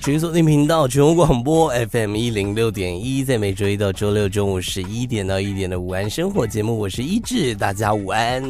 [0.00, 8.42] 全锁定频道全国广播 FM 一零六点一，在每周一到周六中午十一点到一点的午安生活节目，我是一志，大家午安。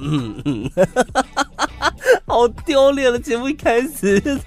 [0.00, 0.70] 嗯嗯，
[2.26, 4.22] 好丢脸的节目一开始。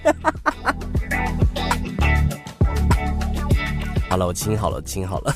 [4.08, 5.36] 好了，我清好了，清好了。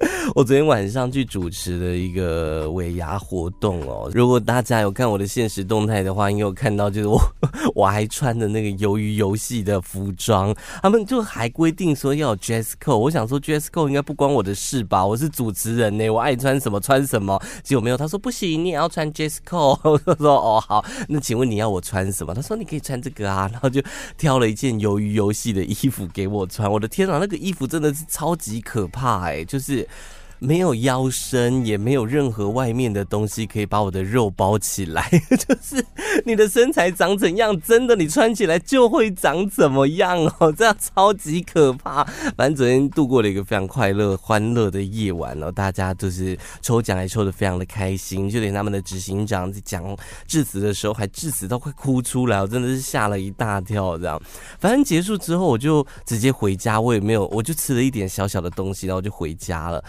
[0.34, 4.10] 我昨天晚上去主持了一个尾牙活动哦。
[4.12, 7.20] 如果大家有看我的现实动态的话，应该有看到，就是我
[7.74, 12.96] 我还穿的那个鱿鱼游戏的服装，他们就还规定说要有 dress code。
[12.96, 15.04] 我想说 dress code 应该不关我的事吧？
[15.04, 17.40] 我是主持人呢，我爱穿什么穿什么。
[17.62, 19.78] 结果没有，他说不行，你也要穿 dress code。
[19.88, 22.34] 我说哦好，那请问你要我穿什么？
[22.34, 23.80] 他说你可以穿这个啊，然后就
[24.18, 26.70] 挑了一件鱿鱼游戏的衣服给我穿。
[26.70, 29.85] 我的天啊，那个衣服真的是超级可怕哎，就是。
[29.86, 35.08] it 没有腰身，也没有任何外面的东西可以把我的肉包起来。
[35.30, 35.84] 就是
[36.24, 42.04] 你的身材长怎样，真的你穿起来就会长怎么样哦，这样超级可怕。
[42.36, 49.84] 反正昨天度过了一个非常快乐、欢乐的夜晚哦，大家就是抽奖还抽得非常的开心，就连他们的执行长在讲
[50.26, 53.96] 致辞的时候还致辞到快哭出来，我真的是吓了一大跳。
[53.98, 54.20] 这样，
[54.58, 59.82] 反正结束之后我就直接回家，我也没有，我就吃了一点小小的东西，然后就回家了。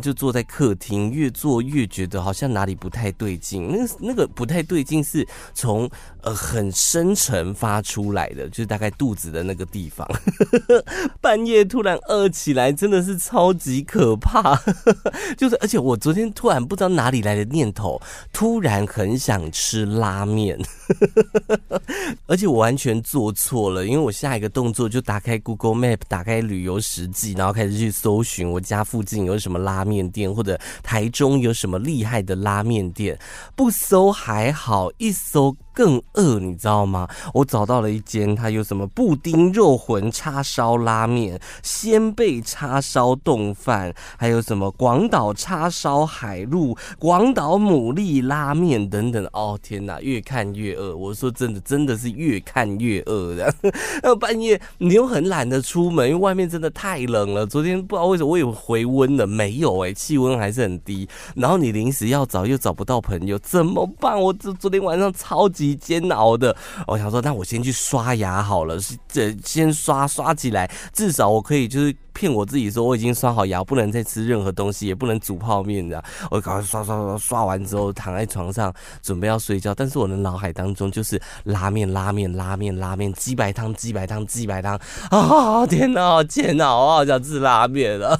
[0.00, 3.68] 就坐在客厅，越坐越觉得好像哪里不太对劲。
[3.70, 5.88] 那那个不太对劲是从
[6.22, 10.06] 呃很深沉发出来的，就是大概肚子的那个地方。
[11.20, 14.60] 半夜突然饿起来，真的是超级可怕。
[15.36, 18.00] 就是而且我昨天突然不知道哪里来的念头，
[18.32, 20.58] 突然很想吃拉面。
[22.26, 33.18] 而且我完全做错了，因为我下一个动作就打开 Google Map，打开旅游实际，然后开始去搜寻我家附近有什么拉拉面店，或者台中有什么厉害的拉面店。
[33.54, 35.54] 不搜还好，一搜。
[35.76, 37.06] 更饿，你知道吗？
[37.34, 49.22] 我找到了一间，它有什么布丁肉魂叉烧拉面、鲜贝叉烧冻饭，还有什么广岛叉烧海陆、广岛牡蛎拉面等等。
[49.34, 50.96] 哦天哪，越看越饿！
[50.96, 53.54] 我说真的，真的是越看越饿的。
[54.02, 57.44] 然后半夜你又很懒得出门，因为外面真的太冷了。
[57.46, 61.06] 昨天不知道为什么我以为回温了，没有哎、气温还是很低。
[61.34, 64.18] 然后你临时要找又找不到朋友，怎么办？
[64.18, 65.65] 我这昨天晚上超级。
[65.74, 66.54] 煎熬的，
[66.86, 76.02] 我想说，那我先去刷牙好了，是这先刷刷起来，至少我可以就是骗我自己说我已经刷好牙，不能再吃任何东西，也不能煮泡面的。
[76.30, 78.72] 我赶快刷刷刷刷完之后，躺在床上
[79.02, 84.78] 准备要睡觉，但是我的脑海当中就是拉面拉面拉面拉面鸡白汤鸡白汤鸡白汤
[85.10, 85.66] 啊！
[85.66, 86.96] 天哪，好煎熬啊！
[86.98, 88.18] 我想吃拉面了。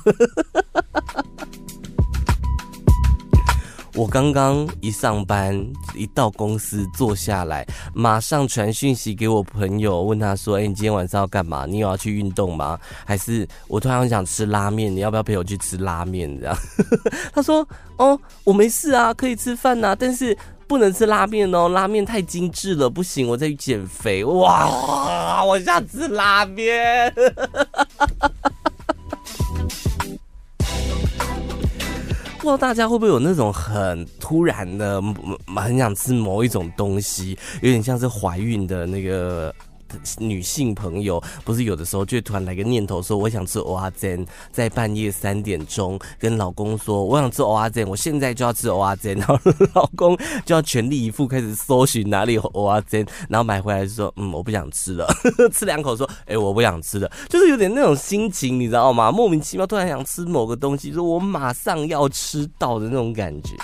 [3.97, 5.59] 我刚刚一上班，
[5.95, 11.65] 一到公司坐下来，马上传讯息给我朋友，问他说：“哎，你今天晚上要干嘛？
[11.65, 12.79] 你有要去运动吗？
[13.07, 16.55] 还是我突然很想吃拉面，你要不要陪我去吃拉面？”这样，
[17.33, 20.37] 他说：“哦，我没事啊，可以吃饭呐，但是
[20.67, 27.11] 不能吃拉面哦，拉面太精致了，不行，我在减肥。”哇，我想吃拉面。
[32.47, 35.03] 不知道大家会不会有那种很突然的，
[35.57, 39.53] 很想吃某一种东西，有点像是怀孕的那个。
[40.19, 49.39] 女性朋友不是有的时候就突然来个念头说，我想吃蚵仔煎，在半夜三点钟跟老公说，我想吃蚵仔煎，我现在就要吃蚵仔煎，然后
[49.75, 55.07] 老公就要全力以赴开始搜寻哪里有蚵仔煎，然后买回来就说嗯，我不想吃了，
[55.53, 59.11] 吃两口说哎、我不想吃了，就是有点那种心情你知道吗？
[59.13, 63.55] 莫名其妙突然想吃某个东西，说我马上要吃到的那种感觉。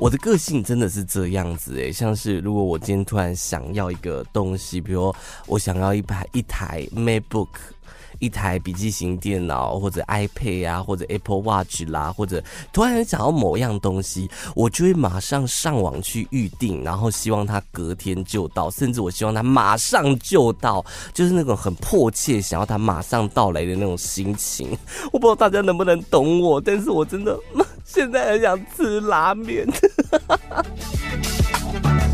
[0.00, 5.14] 我的个性真的是这样子诶，像是如果我今天突然想要一个东西，比如
[5.46, 7.48] 我想要一台一台 MacBook，
[8.18, 12.42] 一台笔记型电脑，或者 iPad 啊，或者 Apple Watch 啦，或者
[12.72, 20.82] 突然想要某样东西，我就会马上上网去预定，然后希望它隔天就到，甚至我希望它马上就到，
[21.12, 24.70] 就是那种很迫切想要它马上到来的那种心情。
[25.12, 27.38] 我不知道大家能不能懂我，但是我真的。
[27.84, 29.66] 现在很想吃拉面。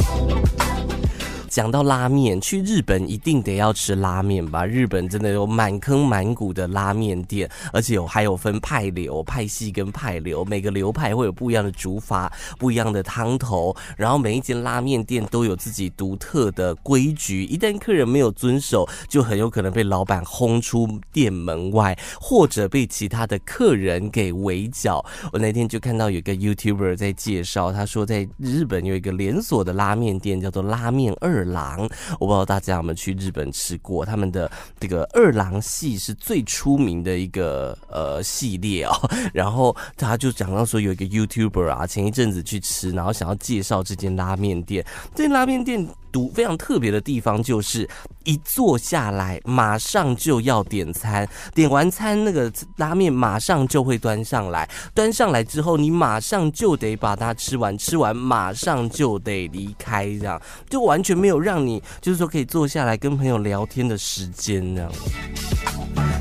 [1.56, 4.66] 讲到拉面，去日本一定得要吃拉面吧？
[4.66, 25.02] 日本真的有满坑满谷的拉面店，而且有还有分派流、派系跟派流，每个流派会有不一样的煮法、不一样的汤头，然后每一间拉面店都有自己独特的规矩，一旦客人没有遵守，就很有可能被老板轰出店门外，或者被其他的客人给围剿。
[25.32, 31.88] 我那天就看到有个 YouTuber 在介绍，他说在日本有一个连锁的拉面店叫做拉面二郎，
[32.20, 34.48] 我不知道大家有没有去日本吃过，他们的
[34.78, 38.92] 这个二郎系是最出名的一个呃系列哦。
[39.34, 44.84] 然后他就讲到说有一个 YouTuber 啊，前一阵子去吃，然后想要介绍这间拉面店，
[45.14, 46.26] 这间拉面店独。
[46.36, 47.88] 非常特别的地方就是，
[48.26, 64.92] 一坐下来马上就要点餐，点完餐那个拉面马上就会端上来，端上来之后你马上就得把它吃完，吃完马上就得离开，这样就完全没有让你就是说可以坐下来跟朋友聊天的时间，这样。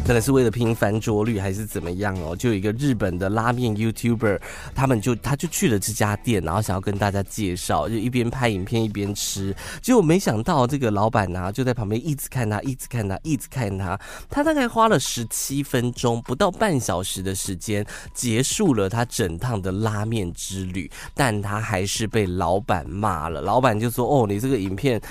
[0.05, 2.35] 可能是为了拼翻桌率还是怎么样哦？
[2.35, 4.39] 就有一个日本的拉面 YouTuber，
[4.75, 9.53] 他们就他就去了这家店，然后想要跟大家介绍，就一边拍影片一边吃。
[9.81, 13.99] 结果没想到这个老板呢，就在旁边一直看他，一直看他，一直看他。
[14.29, 20.89] 他大概花了十七分钟，不到半小时的时间，结束了他整趟的拉面之旅。
[21.13, 23.41] 但他还是被老板骂了。
[23.41, 25.01] 老板就说：“哦，你这个影片。”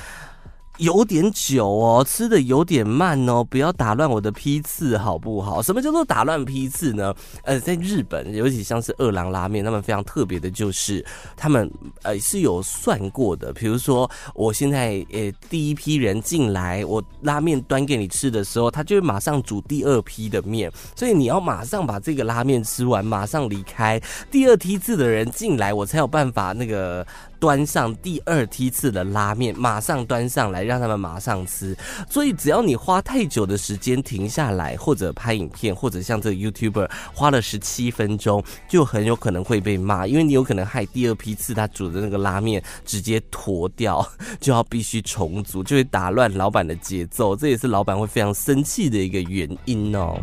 [0.79, 5.63] 有点久哦，吃的有点慢哦，不要打乱我的批次好不好？
[5.63, 7.15] 什么叫做打乱批次呢？
[7.45, 11.05] 呃，在日本，尤其像是二郎拉面，他们非常特别的就是，
[11.37, 11.71] 他们
[12.03, 13.53] 呃是有算过的。
[13.53, 24.01] 比如说，我现在呃第一批人进来，我拉面端给你吃的时候，他就会马上煮第二批的面，所以你要马上把这个拉面吃完，马上离开。
[24.29, 27.07] 第二梯次的人进来，我才有办法那个。
[27.45, 31.77] 端上第二梯次的拉面，马上端上来，让他们马上吃。
[32.09, 44.03] 所以只要你花太久的时间停下来，或者拍影片，或者像这个 YouTuber 花了十七分钟，就很有可能会被骂，因为你有可能害第二批次他煮的那个拉面直接坨掉，
[44.41, 47.37] 就要必须重组，就会打乱老板的节奏。
[47.37, 50.19] 这也是老板会非常生气的一个原因哦。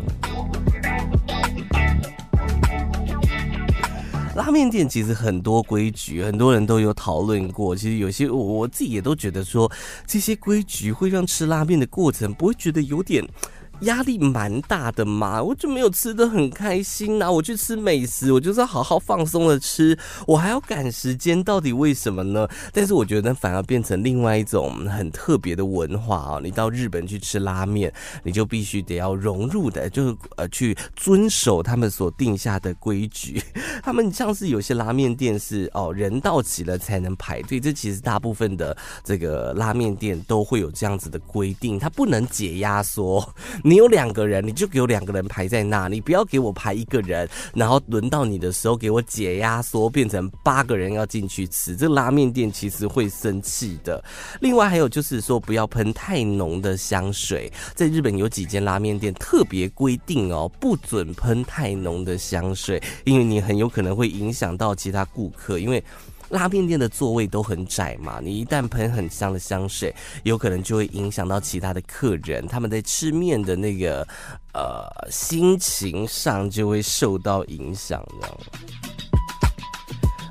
[4.34, 7.76] 拉面店其实很多规矩，很多人都有讨论过。
[7.76, 9.70] 其实有些我自己也都觉得说，
[10.06, 13.22] 这些规矩会让吃拉面的过程不会觉得有点。
[13.82, 22.48] 压力蛮大的嘛，我就没有吃得很开心呐、我去吃美食，我就是要好好放松的吃，我还要赶时间，到底为什么呢？
[22.72, 26.40] 但是我觉得反而变成另外一种很特别的文化啊。
[26.42, 27.92] 你到日本去吃拉面，
[28.22, 33.42] 你就必须得要融入的，就是呃去遵守他们所定下的规矩。
[33.82, 43.22] 他们像是有些拉面店是哦人到齐了才能排队，这其实大部分的这个拉面店都会有这样子的规定，它不能解压缩。
[43.72, 54.04] 你有两个人，你就给我两个人排在那，你不要给我排一个人，然后轮到你的时候给我解压缩，变成八个人要进去吃，这拉面店其实会生气的。
[54.42, 65.82] 另外还有就是说，不要喷太浓的香水，在日本有几间拉面店特别规定哦，不准喷太浓的香水，因为你很有可能会影响到其他顾客，因为。
[66.32, 69.94] 拉面店的座位都很窄嘛，你一旦喷很香的香水，
[70.24, 74.06] 有可能就会影响到其他的客人，他们在吃面的那个
[74.54, 78.91] 呃心情上就会受到影响，你知道吗。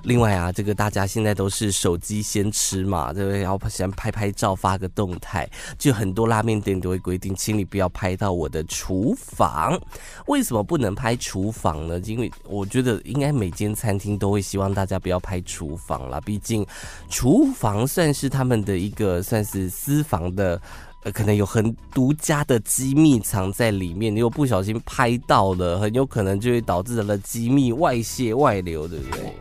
[0.04, 3.42] 另外啊，这个大家现在都是手机先吃嘛，对不对？
[3.42, 9.80] 然后先拍拍照发个动态，就很多拉面店都会规定，请你不要拍到我的厨房。
[10.28, 12.00] 为什么不能拍厨房呢？
[12.06, 16.66] 因为我觉得应该每间餐厅都会希望大家不要拍厨房啦，毕竟
[17.10, 20.60] 厨房算是他们的一个算是私房的，
[21.04, 29.36] 呃，可能有很独家的机密藏在里面，你又不小心拍到了，很有可能就会导致了机密外泄外流，对不对？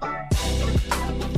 [0.91, 1.30] Bye.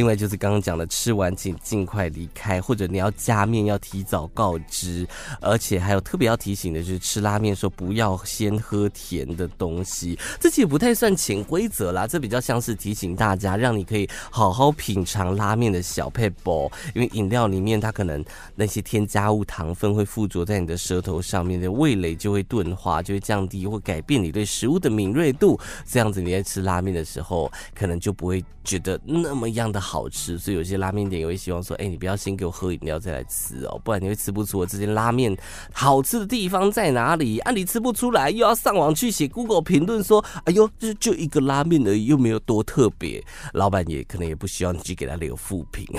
[0.00, 5.06] 另外就是刚刚讲的，吃完请尽快离开，或者你要加面要提早告知，
[5.42, 29.78] 而且还有特别要提醒的就是吃拉面说不要先喝甜的东西，这其实不太算潜规则啦，这比较像是提醒大家，让你可以好好品尝拉面的小撇步，因为饮料里面它可能那些添加物糖分会附着在你的舌头上面，的味蕾就会钝化，就会降低或改变你对食物的敏锐度，这样子你在吃拉面的时候可能就不会觉得那么样的。
[29.90, 35.36] 好吃，所以有些拉面店也会希望说：“哎、你不要先给我喝饮料再来吃哦，不然你会吃不出我这间拉面
[35.72, 37.40] 好吃的地方在哪里。
[37.40, 43.20] 啊，你吃不出来，又要上网去写 Google 评论说：‘哎呦，就就一个拉面而已，又没有多特别。’
[43.52, 45.84] 老板也可能也不希望你去给他留负评。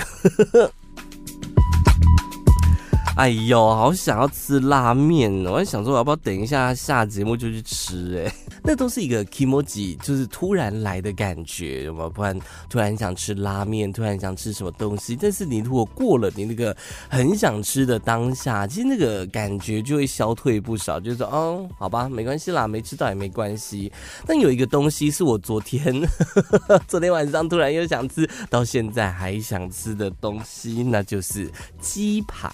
[3.14, 5.52] 哎呦，好想要吃拉面哦！
[5.52, 8.24] 我还想说，我要不要等一下下节目就去吃？
[8.24, 12.08] 哎， 那都是一个 kimoji，就是突然来的感觉，有没有？
[12.08, 12.36] 不然
[12.70, 15.14] 突然想吃拉面，突然想吃什么东西。
[15.14, 16.74] 但是你如果过了你那个
[17.10, 20.98] 很想吃的当下，其实那个感觉就会消退不少。
[20.98, 23.92] 就是说，哦，好吧，没关系啦，没吃到也没关系。
[24.26, 25.94] 但有一个东西是我昨天，
[26.88, 32.50] 昨天晚上突然又想吃，到现在还想吃的东西，那就是鸡排。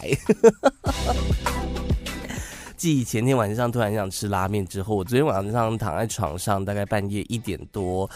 [2.77, 8.09] 继前天晚上突然想吃拉面之后，我昨天晚上躺在床上，大概半夜一点多。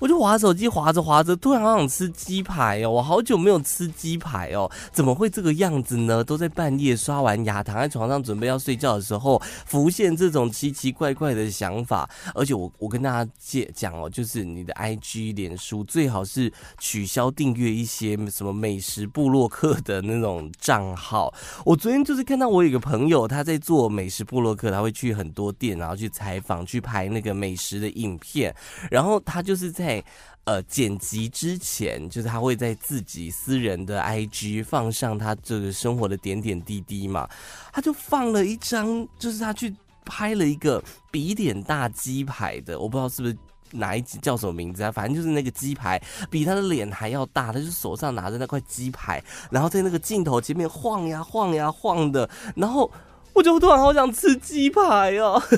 [0.00, 2.90] 我就滑手机，滑着滑着，突然好想吃鸡排哦！
[2.90, 6.24] 我好久没有吃鸡排哦，怎么会这个样子呢？
[6.24, 12.08] 都在半夜刷完牙，躺在床上准备要睡觉的时候，浮现这种奇奇怪怪的想法。
[12.34, 21.30] 而且我我跟大家介讲哦，就是你的 IG 脸书最好是取消订阅一些什么美食部落客的那种账号。
[21.62, 28.54] 我昨天就是看到我有个朋友他在做美食部落客，他会去很多店，然后去采访，去拍那个美食的影片，
[28.90, 29.89] 然后他就是在。
[29.90, 30.04] 在
[30.44, 37.28] 呃剪辑之前，就是他会在自己私人的 IG 放上他这个生活的点点滴滴嘛，
[37.72, 43.36] 他就放了一张，就是他去拍了一个比脸大鸡排的，我不知道是不是
[43.72, 52.90] 哪一集叫什么名字啊，反正就是那个鸡排比他的脸还要大，他就手上拿着那块鸡排，然后在那个镜头前面晃呀晃呀晃的，然后
[53.32, 55.40] 我就突然好想吃鸡排哦。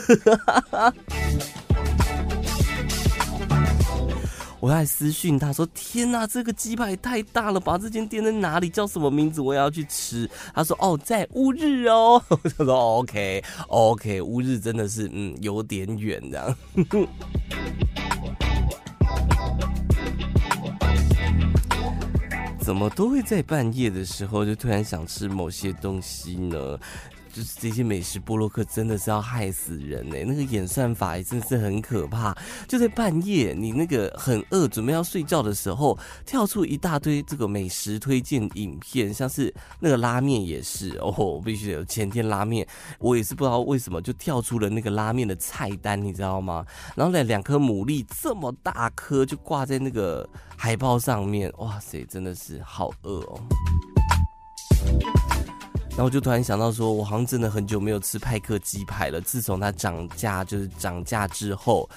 [4.62, 7.76] 我还私讯他说：“天哪，这个鸡排太大了吧！
[7.76, 8.68] 这间店在哪里？
[8.68, 9.40] 叫什么名字？
[9.40, 12.22] 我也要去吃。”他说：“哦，在乌日哦。
[12.30, 16.56] ”我就说：“OK，OK，乌日真的是嗯有点远这样。
[22.62, 26.78] ”怎么都会在半夜的时候就突然想吃某些东西呢？
[27.32, 32.36] 就是这些美食波洛克真的是要害死人呢、那个演算法也真是很可怕。
[32.68, 42.66] 就在半夜，你那个很饿，准备要睡觉的时候，跳出一大堆这个美食推荐影片，像是那个拉面也是哦，必须得前天拉面，
[42.98, 46.64] 我也是不知道为什么就跳出了那个拉面的菜单，你知道吗？
[46.94, 53.40] 然后呢，两颗牡蛎这么大颗就挂在那个海报上面，哇塞，真的是好饿哦。
[55.94, 59.20] 然后就突然想到，说我好像真的很久没有吃派克鸡排了。
[59.20, 61.88] 自从它涨价，就是涨价之后，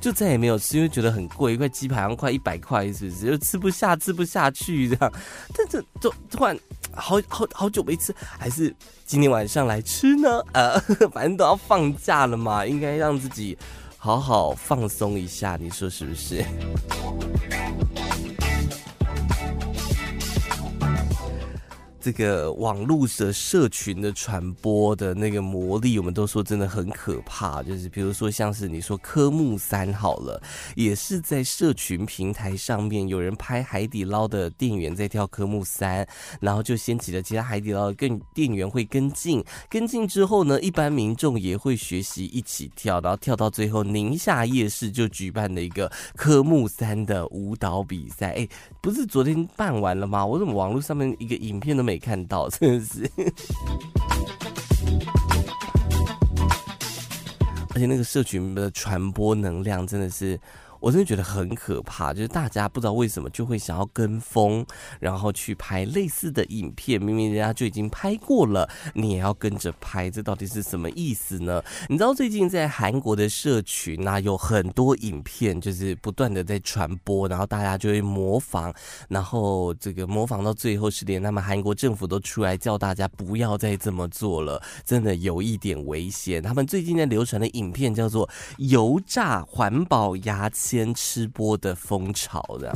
[0.00, 3.26] 就再也没有吃，因为觉得很贵，一块鸡排好像快一百块，是不是？
[3.26, 5.12] 就吃不下，吃不下去这样。
[5.54, 6.58] 但是就突然
[6.92, 10.42] 好好 好久没吃，还是今天晚上来吃呢？
[10.52, 10.80] 呃，
[11.12, 13.56] 反正都要放假了嘛，应该让自己
[13.98, 16.42] 好好放松一下，你说是不是？
[22.02, 27.62] 这个网络的社群的传播的那个魔力，我们都说真的很可怕。
[27.62, 30.42] 就是比如说，像是你说科目三好了，
[30.74, 36.04] 也是在社群平台上面有人拍海底捞的店员在跳科目三，
[36.40, 39.40] 然后就掀起了其他海底捞的跟店员会跟进，
[39.70, 48.32] 跟进之后呢，一般民众也会学习一起跳，然后跳到最后，宁夏夜市就举办了一个科目三的舞蹈比赛。
[48.32, 48.48] 哎，
[48.80, 50.26] 不是昨天办完了吗？
[50.26, 51.91] 我怎么网络上面一个影片都没？
[51.92, 53.10] 没看到，真的是，
[57.74, 60.40] 而且那个社群的传播能量真的是。
[60.82, 64.66] 我真的觉得很可怕，就是大家不知道为什么就会想要跟风，
[64.98, 71.62] 然后去拍类似的影片，明明人家就已经拍过了，你也要跟着拍，这到底是什么意思呢？
[71.88, 78.74] 你知道最近在韩国的社群啊，有很多影片就是不断的在传播，然后大家就会模仿，
[79.08, 86.42] 然后这个模仿到最后是连他们韩国政府都出来叫大家不要再这么做了，真的有一点危险。
[86.42, 90.71] 他们最近在流传的影片叫做“油炸环保牙签”。
[90.72, 92.74] 先吃播的风潮，这样。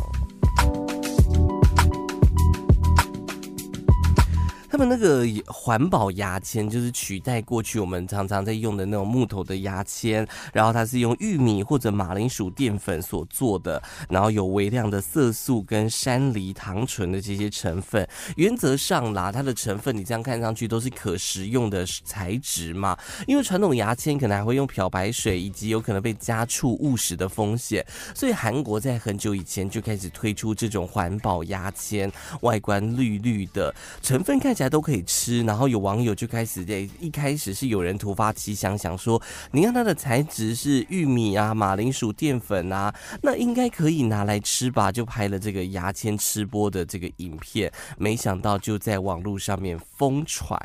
[4.76, 18.06] 他们那个环保牙签就是取代过去我们常常在用的那种木头的牙签，然后它是用玉米或者马铃薯淀粉所做的，然后有微量的色素跟山梨糖醇的这些成分。
[18.37, 22.95] 原则上啦，它的成分你这样看上去都是可食用的材质嘛。
[23.26, 27.83] 因为传统牙签可能还会用漂白水，以及有可能被加醋误食的风险，
[28.14, 34.65] 所以韩国在很久以前就开始推出这种环保牙签，外观绿绿的，成分看起来。
[34.68, 35.42] 都可以吃。
[35.42, 39.20] 然后有网友就开始在一开始是有人突发奇想，想说，
[39.52, 44.90] 你看它的材质是玉米啊、马铃薯淀粉啊，那应该可以拿来吃吧？
[44.90, 50.58] 就拍了这个牙签吃播的这个影片，没想到就在网络上面疯传。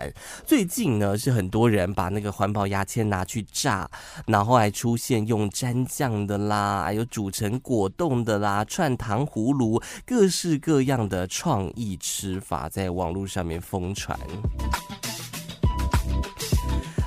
[0.45, 3.89] 最近呢，是很多人把那个环保牙签拿去炸，
[4.25, 14.19] 然后还出现用蘸酱的啦，还有煮成果冻的啦，串糖葫芦，各式各样的创意吃法在网络上面疯传。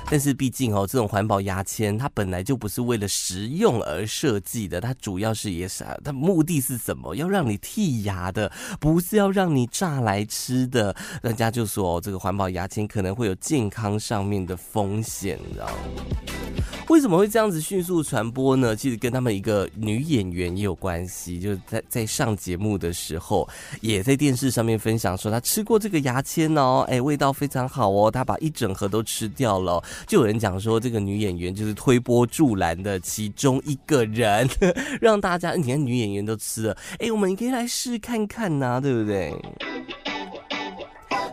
[0.07, 7.15] 但是毕竟哦，这种环保牙签它本来就不是为了食用而设计的，它主要是也是它目的是什么？
[7.15, 10.95] 要让你剔牙的，不是要让你炸来吃的。
[11.23, 16.44] 人家就说，这个环保牙签可能会有健康上面的风险，你知道吗？
[16.89, 18.75] 为什么会这样子迅速传播呢？
[18.75, 23.47] 其实跟他们一个女演员也有关系，就是在在上节目的时候，
[23.81, 29.83] 也在电视上面分享说她吃过这个牙签哦，哎，味道非常好哦，她把一整盒都吃掉了。
[30.05, 34.47] 就有人讲说，这个女演员就是推波助澜的其中一个人，
[35.01, 39.33] 让大家你看女演员都吃了，哎，我们可以来试看看呐、对不对？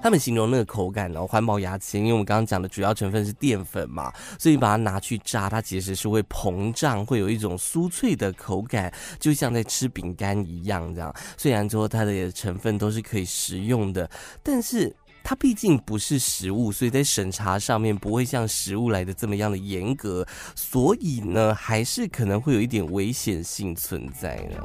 [0.03, 11.15] 他们形容那个口感呢，环保牙签，因为我们刚刚讲的主要成分是淀粉嘛，所以把它拿去炸，它其实是会膨胀，会有一种酥脆的口感，就像在吃饼干一样这样。
[11.39, 14.11] 虽然说它的成分都是可以食用的，
[14.43, 24.65] 但是它毕竟不是食物，所以在审查上面不会像食物来的这么样的严格，所以呢，还是可能会有一点危险性存在呢。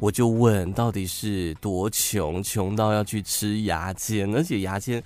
[0.00, 5.02] 我就问，到底是多穷，穷到要去吃牙签，而且牙签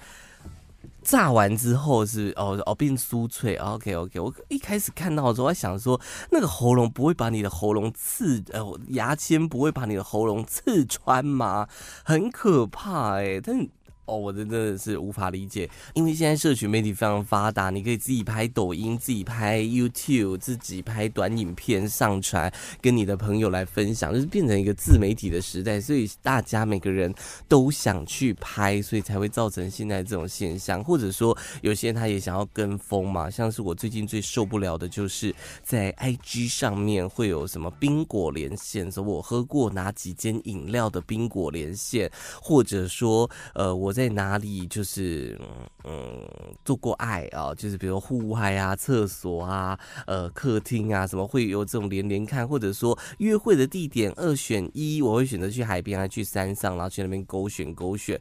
[1.03, 3.57] 炸完之后是哦哦变酥脆。
[3.57, 11.69] OK OK，我一开始看到的时候，我想说那个喉咙不会把你的喉咙刺，呃，牙签不会把你的喉咙刺穿吗？
[12.05, 13.69] 很可怕哎，但。
[14.07, 27.15] 哦，我真的是无法理解，因为现在社群媒体非常发达，你可以自己拍抖音，自己拍 YouTube，自己拍短影片上传，跟你的朋友来分享，就是变成一个自媒体的时代，所以大家每个人
[27.49, 42.11] 都想去拍，所以才会造成现在这种现象，或者说有些人他也想要跟风嘛，像是我最近最受不了的就是在 IG 上面会有什么宾果连线，说我喝过哪几间饮料的宾果连线，
[42.43, 43.94] 或者说呃我。
[43.95, 45.41] 在哪里就是
[45.85, 46.29] 嗯
[46.65, 47.55] 做过爱啊？
[47.55, 58.21] 就是比如户外啊、厕所啊、呃客厅啊，什么会有这种连连看，或者说约会的地点二选一，我会选择去海边，还去山上，然后去那边勾选勾选。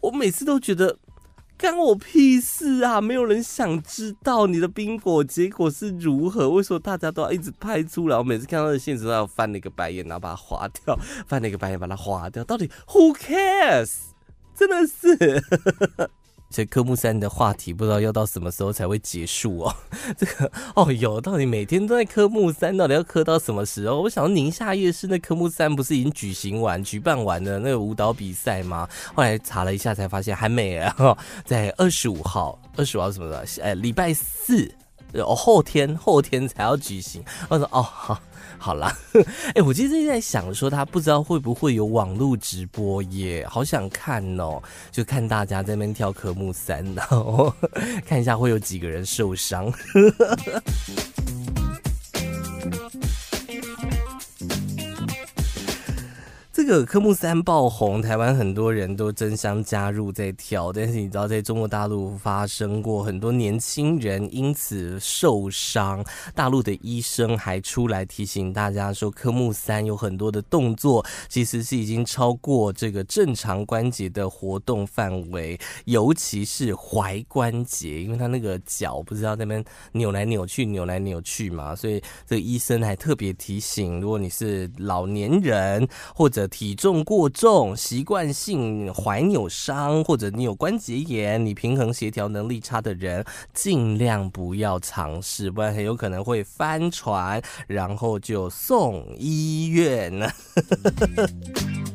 [0.00, 0.98] 我每次都觉得
[1.56, 3.00] 干我屁事啊！
[3.00, 8.18] 没有人想知道你的宾果结果是如何，为什么大家都要一直拍出来？
[8.18, 10.98] 我每次看到的现实都要翻那个白眼，然后把它划掉，
[11.28, 12.42] 翻那个白眼把它划掉。
[12.42, 14.11] 到底 Who cares？
[14.62, 15.42] 真的是，
[16.48, 19.74] 这科目三的话题不知道要到什么时候才会结束哦。
[20.16, 24.02] 这个哦，有到底每天都在科目三，到底要科到什么时候？
[24.02, 28.88] 我想到宁夏夜市那科目三不是已经举行完、举办完了那个舞蹈比赛吗？
[29.14, 33.44] 后来查了一下才发现还没啊，在二十五号，二十五号什么的？
[33.62, 34.72] 哎，礼拜四，
[35.14, 37.24] 哦，后天后天才要举行。
[37.48, 38.20] 我说哦，好。
[38.62, 38.96] 好啦，
[39.56, 47.52] 哎、我其实一直在想说，他不知道会不会有网络直播耶，好想看哦，就看大家在那边跳科目三，然后
[48.06, 49.72] 看一下会有几个人受伤。
[56.64, 66.04] 这个科目三爆红，台湾很多人都争相加入在跳，但是你知道，在中国大陆发生过很多年轻人因此受伤，
[66.36, 100.30] 大陆的医生还出来提醒大家说，科目三有很多的动作其实是已经超过这个正常关节的活动范围，尤其是踝关节，因为他那个脚不知道那边扭来扭去、扭来扭去嘛，所以这个医生还特别提醒，如果你是老年人或者体重过重、习惯性踝扭伤，或者你有关节炎、你平衡协调能力差的人，尽量不要尝试，不然很有可能会翻船，然后就送医院了。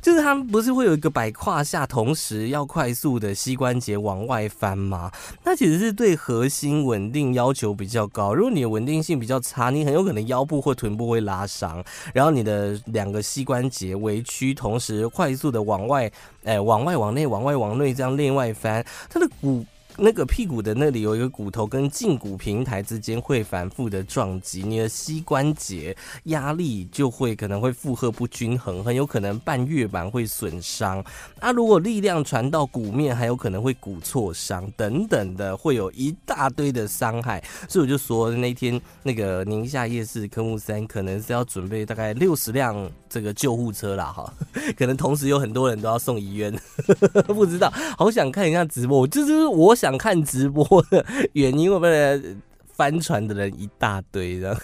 [0.00, 5.10] 就是他们不是会有一个摆胯下，同时要快速的膝关节往外翻吗？
[5.44, 8.34] 那其实是对核心稳定要求比较高。
[8.34, 11.82] 如果你的稳定性比较差，你很有可能腰部或臀部会拉伤，
[12.12, 16.10] 然后你的两个膝关节微屈，同时快速的往外，
[16.44, 19.64] 哎，往外往内，往外往内这样内外翻，它的骨。
[20.00, 31.04] 那个屁股的那里有一个骨头跟胫骨平台之间会反复的撞击，你的膝关节压力就会可能会负荷不均衡，很有可能半月板会损伤。
[31.40, 37.42] 啊，如果力量传到骨面，还有可能会骨挫伤等等的，会有一大堆的伤害。
[37.68, 44.32] 所以我就说那天那个宁夏夜市科目三可能是要准备大概六十辆这个救护车啦，哈，
[44.78, 46.56] 可能同时有很多人都要送医院，
[47.26, 52.36] 不知道，好想看一下直播，就是我想看直播的原因，会不会
[52.72, 54.56] 翻船的人一大堆的。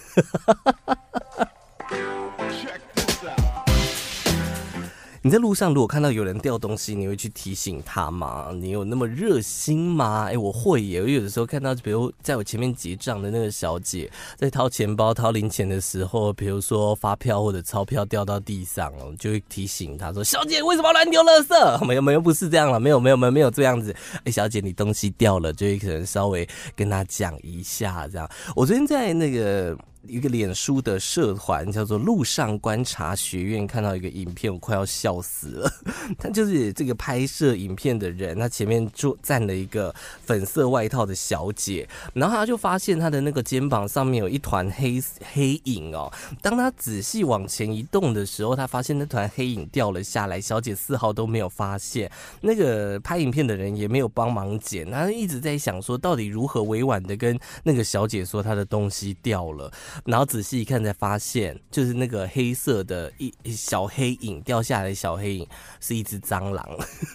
[5.25, 8.51] 你在路上如果看到有人掉东西，你会去提醒他吗？
[8.53, 10.27] 你有那么热心吗？
[10.29, 11.01] 哎、我会耶。
[11.01, 14.07] 我有的时候看到，比如在我前面结账的那个小姐，
[14.37, 23.95] 在掏钱包、掏零钱的时候，比如说发票或者钞票掉到地上了，就会提醒她说：“小姐，为什么乱丢垃圾？”没有，没有，不是这样了，没有，没有，没有，没有这样子。
[24.25, 28.29] 哎、小姐，你东西掉了，就会可能稍微跟她讲一下这样。
[28.55, 29.75] 我昨天在那个。
[30.07, 35.71] 一个脸书的社团叫做“路上观察学院”，看到一个影片，我快要笑死了。
[36.17, 45.01] 他就是这个拍摄影片的人，他前面就站了一个粉色外套的小姐，然后他就发现他的那个肩膀上面有一团黑
[45.33, 46.11] 黑影哦。
[46.41, 52.11] 当他仔细往前移动的时候，他发现那团黑影掉了下来，小姐丝毫都没有发现。
[52.41, 59.71] 那个拍影片的人也没有帮忙捡，他一直在想说，到底如何委婉的跟那个小姐说他的东西掉了。
[60.03, 65.47] 然后仔细一看，才发现就是那个黑色的一小黑影掉下来小黑影
[65.79, 66.65] 是一只蟑螂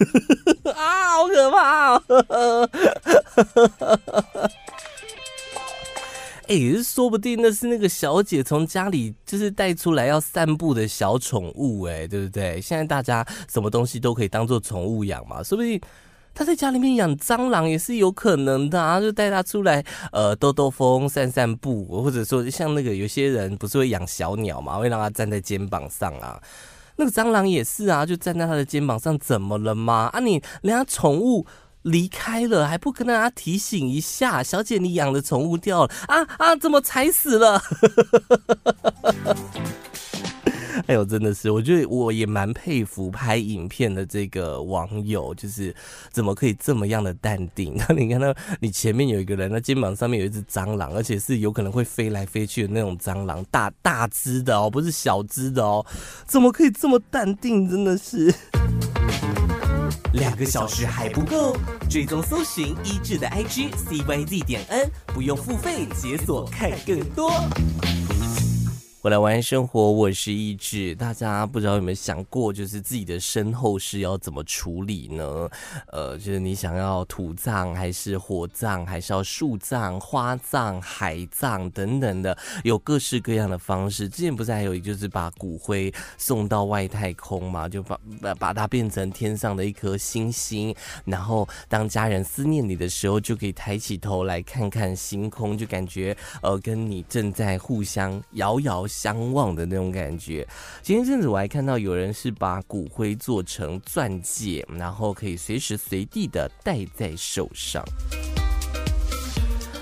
[0.73, 2.69] 啊，好可怕哦！
[6.47, 12.59] 哎、欸，说不定那是那个小姐从家里就是带出来要散步的小宠物，哎，对不对？
[12.59, 15.79] 现在大家什么东西都可以当做宠物养嘛，说不定。
[16.33, 26.41] 他在家里面养蟑螂也是有可能的啊，就带他出来，呃，兜兜风、散散步，或者说像那个有些人不是会养小鸟嘛，会让他站在肩膀上啊。
[26.95, 30.09] 那个蟑螂也是啊，就站在他的肩膀上，怎么了吗？
[30.13, 31.45] 啊，你人家宠物
[31.83, 37.61] 离开了，还不跟大家提醒一下，小姐，你养的宠物掉了啊啊，怎么踩死了？
[40.87, 45.75] 哎呦，真的是，我觉得我也蛮佩服拍影片的这个网友，就是
[46.11, 47.75] 怎么可以这么样的淡定？
[47.77, 55.85] 那 你看到你前面有一个人，那肩膀上面有一只蟑螂，而且是有可能会飞来飞去的那种蟑螂，大大只的哦，不是小只的哦，
[56.25, 57.69] 怎么可以这么淡定？
[57.69, 58.33] 真的是，
[60.13, 61.55] 两个小时还不够，
[61.89, 67.31] 追踪搜寻一志的 IG CYZ 点 N，不用付费解锁看更多。
[69.01, 70.93] 回来玩生活，我是一志。
[70.93, 75.49] 大家不知道有没有想过，就是自己的身后事要怎么处理呢？
[75.87, 84.07] 呃，就是你想要土葬，还是火葬，还是要树葬、花葬、海葬等等的，有各式各样的方式。
[84.07, 100.45] 之前不是还有，就是把骨灰送到外太空嘛，就把把把它变成天上的一颗星星，然后当家人思念你的时候，就可以抬起头来看看星空，就感觉呃跟你正在互相遥遥相望的那种感觉。
[100.83, 107.83] 前一阵子我还看到有人是把骨灰做成钻戒，然后可以随时随地的戴在手上。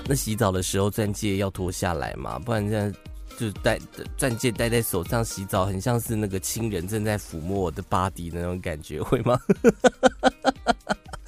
[0.06, 2.38] 那洗澡的时候钻戒要脱下来嘛？
[2.38, 2.94] 不然这样
[3.38, 3.78] 就戴
[4.16, 9.38] 钻戒戴在手上洗澡，很像是那个亲人正在抚摸我的 body 的那种感觉，会吗？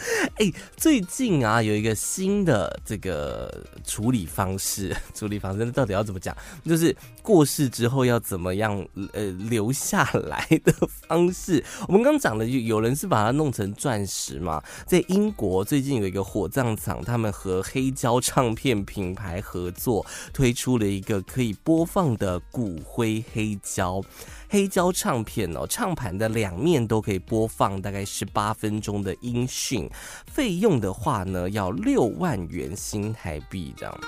[0.38, 6.37] 哎、最近啊，有一个新的这个处理方式，处理方式到底要怎么讲？
[6.65, 10.73] 就是过世之后要怎么样呃留下来的
[11.07, 11.62] 方式。
[11.87, 14.62] 我们刚讲的，就有人是把它弄成钻石嘛。
[14.87, 24.03] 在英国最近有一个火葬场，他们和黑胶唱片品牌合作，推出了一个可以播放的骨灰黑胶。
[24.53, 29.88] 黑胶唱片哦，唱盘的两面都可以播放大概十八分钟的音讯，
[30.27, 34.01] 费用的话呢，要六万元新台币这样。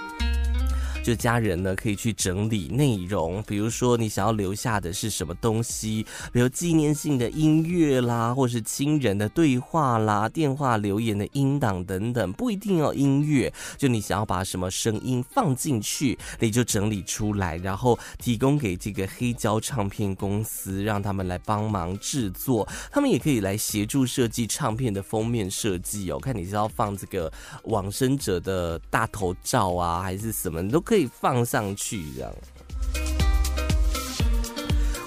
[1.05, 26.19] 就家人呢，可以去整理内容，比如说你想要留下的是什么东西，比如纪念性的音乐啦，或是亲人的对话啦、电话留言的音档等等，不一定要音乐，就你想要把什么声音放进去，你就整理出来，然后提供给这个黑胶唱片公司，让他们来帮忙制作，他们也可以来协助设计唱片的封面设计哦。
[26.19, 27.31] 看你是要放这个
[27.65, 30.94] 往生者的大头照啊，还是什么，你都可以。
[30.95, 32.33] 可以放上去，这样。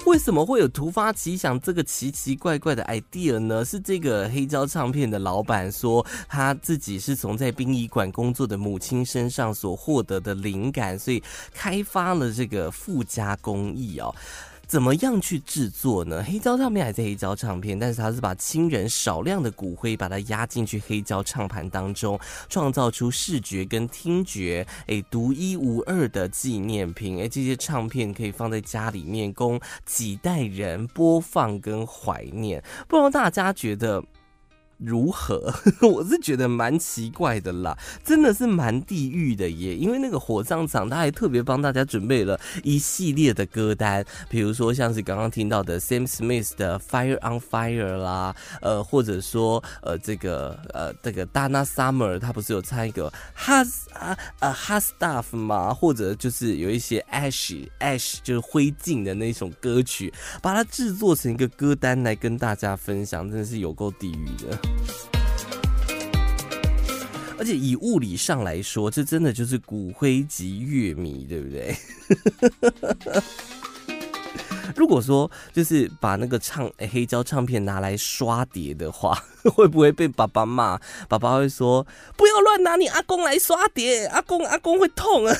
[0.04, 3.64] 为什么会有突发奇想这个奇奇怪怪的 idea 呢？
[3.64, 11.22] 是这个黑胶唱片的老板说，他自己是从在殡仪馆工作的母亲身上所获得的灵感，所以
[11.54, 14.14] 开发了这个附加工艺哦。
[14.68, 16.22] 怎么样去制作呢？
[16.22, 27.16] 黑胶唱片还是黑胶唱片，但是他是把亲人少量的骨灰，把它压进去黑胶唱盘当中，创造出视觉跟听觉，诶，独一无二的纪念品。
[27.16, 32.62] 诶，这些唱片可以放在家里面，供几代人播放跟怀念。
[32.86, 34.04] 不知道大家觉得？
[34.78, 35.52] 如何？
[35.82, 39.76] 我是觉得蛮奇怪的啦，真的是蛮地狱的耶。
[39.76, 55.74] 因为那个火葬场，他还特别帮大家准备了一系列的歌单，比如说像是刚刚听到的 Sam Smith 的 Fire on Fire 啦，呃，或者说呃这个呃这个 Dana Summer，他不是有唱一个 Hot 啊呃 Hot Stuff 吗？
[55.74, 64.67] 或者就是有一些 Ash Ash 就是灰烬的那种歌曲，把它制作成一个歌单来跟大家分享，真的是有够地狱的。
[67.38, 71.76] 而且以物理上来说，这真的就是骨灰级乐迷，对不对？
[74.76, 80.78] 如果说就是把那个唱黑胶唱片拿来刷碟的话， 会不会被爸爸骂？
[81.08, 85.34] 爸爸会说：“不要乱拿你阿公来刷碟，阿公阿公会痛啊。”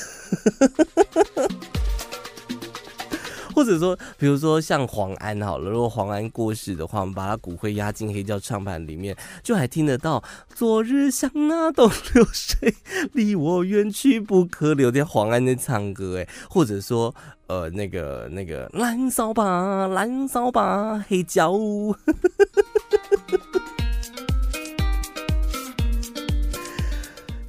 [3.59, 10.23] 或者说，比如说像黄安好了，如果黄安过世的话，我们把他骨灰压进黑胶唱盘里面，就还听得到
[10.55, 12.73] “昨日像那东流水，
[13.11, 17.13] 离我远去不可留”的黄安在唱歌，哎， 或者说，
[17.47, 21.53] 呃，那个那个燃烧吧，燃烧吧，黑胶，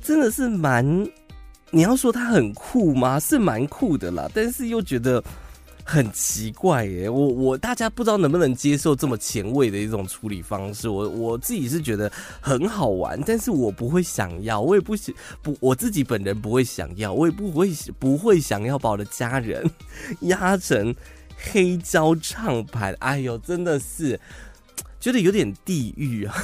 [0.02, 1.08] 真的是蛮，
[1.70, 3.20] 你要说他很酷吗？
[3.20, 5.22] 是蛮酷的啦，但是又觉得。
[5.90, 10.88] 很奇怪耶，我我大家不知道能不能接受这么前卫的一种处理方式。
[10.88, 12.08] 我我自己是觉得
[12.40, 19.68] 很好玩，但是我不会想要，我也不想不，我自己本人不会想要，我也不会不会想要把我的家人
[20.22, 20.94] 压成
[21.52, 22.94] 黑胶唱盘。
[23.00, 24.20] 哎呦，真的是
[25.00, 26.36] 觉得有点地狱啊！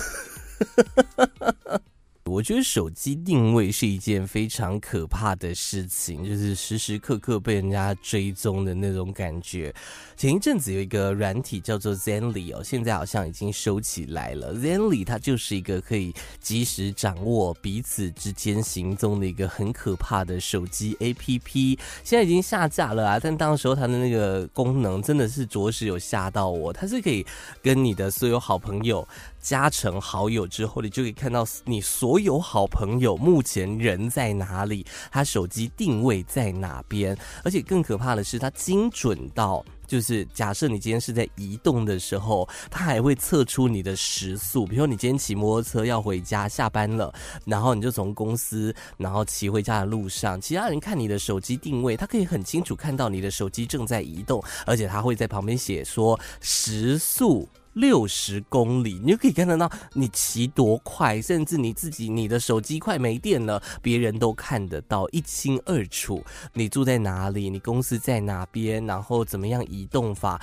[2.26, 9.72] 我觉得手机定位是一件非常可怕的事情，就是时时刻刻被人家追踪的那种感觉。
[10.16, 14.54] 前一阵子有一个软体叫做 Zenly 哦，现在好像已经收起来了。
[14.54, 23.20] Zenly 它就是一个可以及时掌握彼此之间行踪的一个很可怕的手机 APP，现在已经下架了啊！
[23.20, 27.26] 但当时候它的那个功能真的是着实有吓到我，它是可以
[27.62, 29.06] 跟你的所有好朋友
[29.38, 44.66] 加成好友之后，你就可以看到你所有好朋友目前人在哪里，他手机定位在哪边，而且更可怕的是，它精准到就是假设你今天是在移动的时候，它还会测出你的时速。
[44.66, 47.12] 比如说你今天骑摩托车要回家下班了，
[47.44, 57.48] 然后你就从公司然后骑回家的路上，其他人看你的手机定位，他可以很清楚看到你的手机正在移动，而且他会在旁边写说时速。
[57.76, 66.24] 六十公里，你就可以看得到你骑多快，甚至你自己你的手机快没电了，别人都看得到一清二楚。
[66.54, 67.50] 你住在哪里？
[67.50, 68.84] 你公司在哪边？
[68.86, 70.40] 然后怎么样移动法，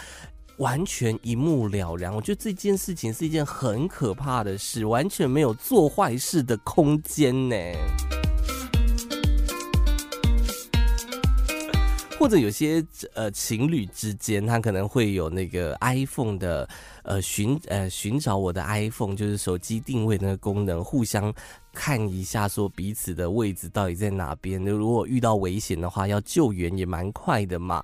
[0.58, 2.14] 完全一目了然。
[2.14, 7.56] 我觉得这件事情是一件很可怕的事，完全没有做坏事的空间呢。
[12.20, 12.82] 或者有些
[13.16, 16.70] 呃情侣之间，他可能会有那个 iPhone 的
[17.04, 21.34] 呃寻呃寻找我的 iPhone，就是手机定位那个功能，互相。
[21.76, 24.64] 看一下，说彼此的位置到底在哪边？
[24.64, 27.84] 如果遇到危险的话，要救援也蛮快的嘛。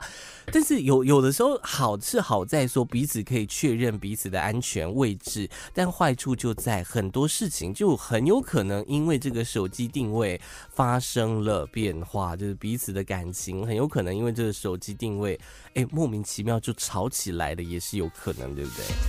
[0.53, 15.39] 但是有有的时候好是好在说彼此可以确认彼此的安全位置，但坏处就在很多事情就很有可能因为这个手机定位发生了变化，就是彼此的感情很有可能因为这个手机定位，
[15.73, 19.08] 哎，莫名其妙就吵起来了，也是有可能，对不对？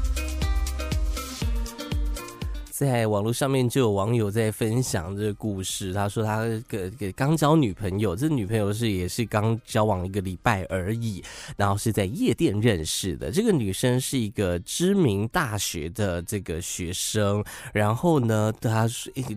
[2.81, 11.23] 在网络上面就有网友在分享这个故事，他说他给给刚交女朋友，这女朋友是也是刚交往一个礼拜而已，
[11.55, 13.31] 然后是在夜店认识的。
[13.31, 18.87] 这个女生是一个知名大学的这个学生，然后呢，他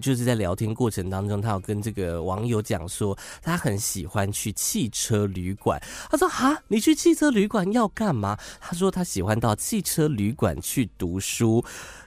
[0.00, 5.78] 就是在聊天过程当中，他有跟这个网友讲说，他很喜欢去汽车旅馆。
[6.11, 11.62] 他说：“哈，你去汽车旅馆要干嘛？”他说：“他喜欢到汽车旅馆去读书。”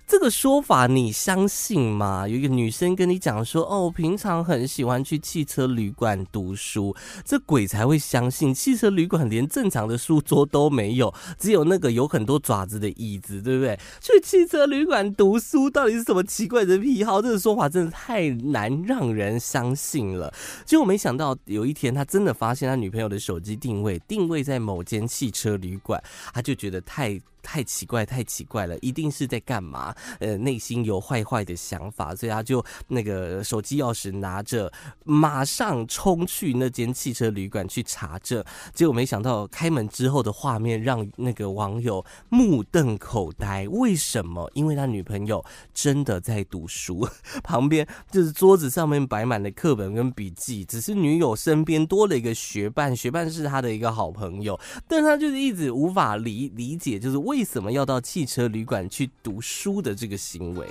[0.07, 2.25] 这个说法你相信吗？
[2.25, 8.53] 有一个女生跟你讲说，哦，平常很喜欢去汽车旅馆读书，这鬼才会相信。
[8.53, 13.77] 汽车旅馆连正常的书桌都没有，只有那个有很多爪子的椅子，对不对？
[13.99, 17.21] 去汽车旅馆读书到底是什么奇怪的癖好？
[17.21, 20.33] 这个说法真的太难让人相信了。
[20.65, 26.01] 结果没想到有一天，他真的发现他女朋友的手机定位定位在某间汽车旅馆，
[26.33, 27.19] 他就觉得太。
[27.41, 29.95] 太奇怪，太奇怪了，一定是在干嘛？
[30.19, 34.69] 呃，内心有坏坏的想法，所以他就那个手机钥匙拿着，
[35.05, 38.43] 马上冲去那间汽车旅馆去查证。
[38.73, 43.65] 结果没想到开门之后的画面让那个网友目瞪口呆。
[43.69, 44.51] 为什么？
[44.53, 47.07] 因为他女朋友真的在读书，
[47.43, 57.36] 旁边就是桌子上面摆满了课本跟笔记，只是女友身边多了一个学伴，学伴是他的一个好朋友，但他就是一直无法理理解，就是为。
[57.37, 60.65] 为什么要到汽车旅馆去读书的这个行为？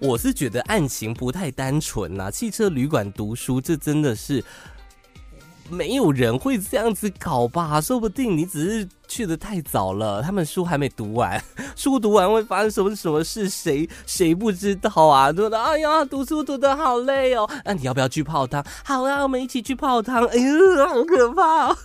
[0.00, 2.30] 我是觉得案情不太单纯呐。
[2.30, 4.44] 汽车旅馆读书，这真的是
[5.68, 7.80] 没有人会这样子搞吧？
[7.80, 11.42] 说不定你只是去得太早了，他们书还没读完，
[11.74, 13.48] 书读完会发生什么什么事？
[13.48, 15.32] 谁谁不知道啊？
[15.32, 17.50] 对的，哎呀，读书读得好累哦。
[17.64, 18.64] 那你要不要去泡汤？
[18.84, 20.24] 好啊，我们一起去泡汤。
[20.26, 21.76] 哎呀，好可怕。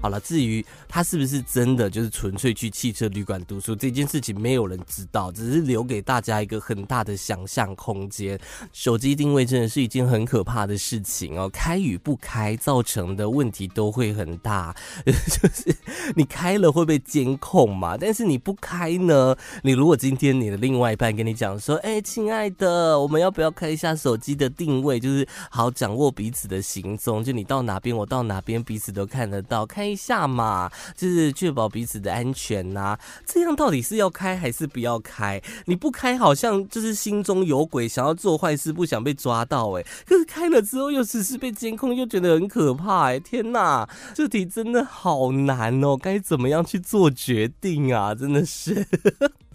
[0.00, 0.64] 好了，至于。
[0.88, 8.38] 他是不是真的就是纯粹去汽车旅馆读书这件事情，没有人知道，只是留给大家一个很大的想象空间。
[8.72, 14.74] 手机定位真的是一件很可怕的事情哦，开与不开造成的问题都会很大。
[15.04, 15.12] 就
[15.52, 15.76] 是
[16.14, 17.96] 你开了会被监控嘛？
[17.98, 19.36] 但是你不开呢？
[19.62, 27.22] 你如果今天你的另外一半跟你讲说：“哎，亲爱的，我们要不要开一下手机的定位，就是好掌握彼此的行踪？
[27.22, 35.40] 就你到哪边，我到哪边，彼此都看得到，开一下嘛。”就是确保彼此的安全呐、啊，这样到底是要开还是不要开？
[35.66, 39.82] 你不开好像就是心中有鬼，想要做坏事，不想被抓到哎。
[40.06, 43.18] 可是开了之后又时时被监控，又觉得很可怕哎。
[43.18, 48.14] 天呐，这题真的好难哦，该怎么样去做决定啊？
[48.14, 48.86] 真的是。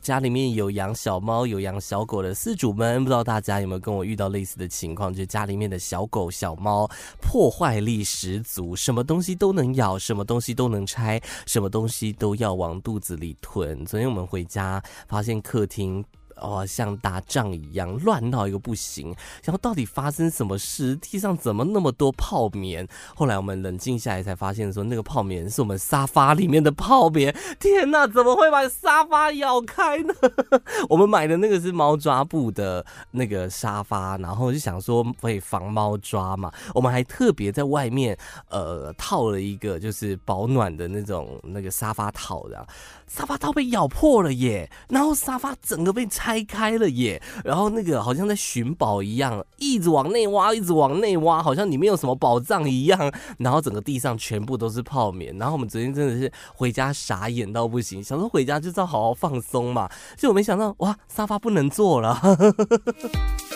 [0.01, 5.13] 家里面有养小猫、有养小狗的饲主们，不知道大家有没有跟我遇到类似的情况？
[5.13, 6.89] 就是家里面的小狗、小猫
[7.21, 13.85] 破坏力十足，什么东西都能咬，什么东西都能拆，什么东西都要往肚子里吞。
[13.85, 16.03] 昨天我们回家，发现客厅。
[16.41, 20.95] 哦，像打仗一样乱到一个不行，然后到底发生什么事？
[20.95, 22.87] 地上怎么那么多泡棉？
[23.15, 27.33] 后来我们冷静下来才发现，说那个泡棉是我们沙发里面的泡棉。
[27.59, 30.13] 天哪，怎么会把沙发咬开呢？
[30.89, 36.51] 我们买的那个是猫抓布的那个沙发，然后就想说可以防猫抓嘛。
[36.73, 38.17] 我们还特别在外面
[38.49, 42.67] 呃套了一个就是保暖的那种那个沙发套的。
[43.13, 62.17] 沙发套被咬破了耶，然后沙发整个被拆开了耶，然后那个好像在寻宝一样，一直往内挖，一直往内挖，好像里面有什么宝藏一样，然后整个地上全部都是泡棉，然后我们昨天真的是回家傻眼到不行，想说回家就是要好好放松嘛，结果没想到哇，沙发不能坐了。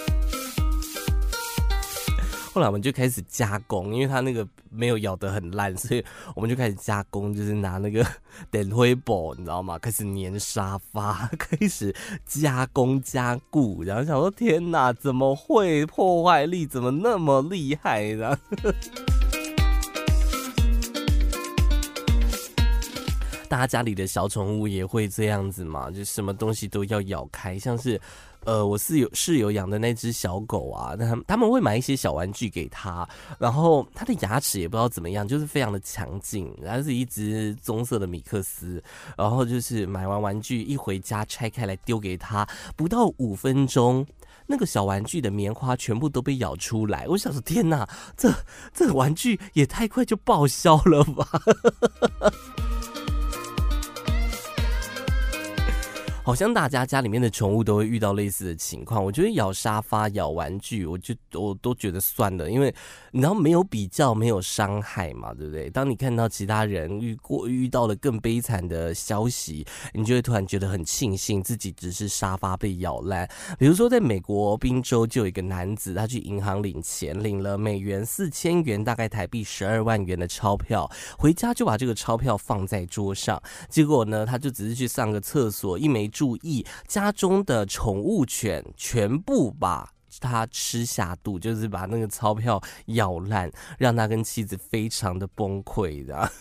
[2.55, 6.01] 后来我们就开始加工，因为它那个没有咬得很烂， 所以
[6.33, 8.01] 我们就开始加工，就是拿那个
[8.49, 9.77] 电灰布，你知道吗？
[9.77, 11.93] 开始粘沙发， 开始
[12.25, 18.39] 加工加固，然后想说天哪，怎么会破坏力怎么那么厉害呢？
[23.49, 25.91] 大家家里的小宠物也会这样子嘛？
[25.91, 27.99] 就什么东西都要咬开，像是。
[28.45, 33.07] 呃，我室友室友养的那只小狗啊，那他们他们会买一些小玩具给他，
[33.39, 38.81] 然后他的牙齿也不知道怎么样，就是非常的强劲，然后是一只棕色的米克斯，
[39.17, 44.05] 然后就是买完玩具一回家拆开来丢给他，不到五分钟，
[44.45, 48.31] 那个小玩具的棉花全部都被咬出来，我想说天哪，这
[48.73, 51.27] 这玩具也太快就报销了吧。
[56.25, 59.05] 好像大家家里面的宠物都会遇到类似的情况。
[59.05, 62.73] 我觉得咬沙发、咬玩具，我就我都觉得算了，因为
[63.11, 65.69] 你知道没有比较，没有伤害嘛，对不对？
[65.69, 73.29] 当你看到其他人遇过遇到了更悲惨的消息，你就会突然觉得很庆幸自己只是沙发被咬烂。
[73.59, 96.31] 比如说，在美国宾州就有一个男子，他去银行领钱，领了美元四千元，大概台币十二万元的钞票，回家就把这个钞票放在桌上，结果呢，他就只是去上个厕所，一枚注意，家中的宠物犬全部把它吃下肚，就是把那个钞票咬烂，让他跟妻子非常的崩溃的。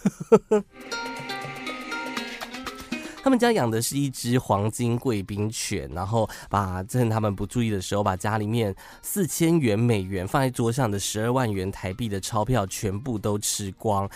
[3.25, 14.07] 他们家养的是一只黄金贵宾犬，然后把趁他们不注意的时候，把家里面四千元美元放在桌上的十二万元台币的钞票全部都吃光。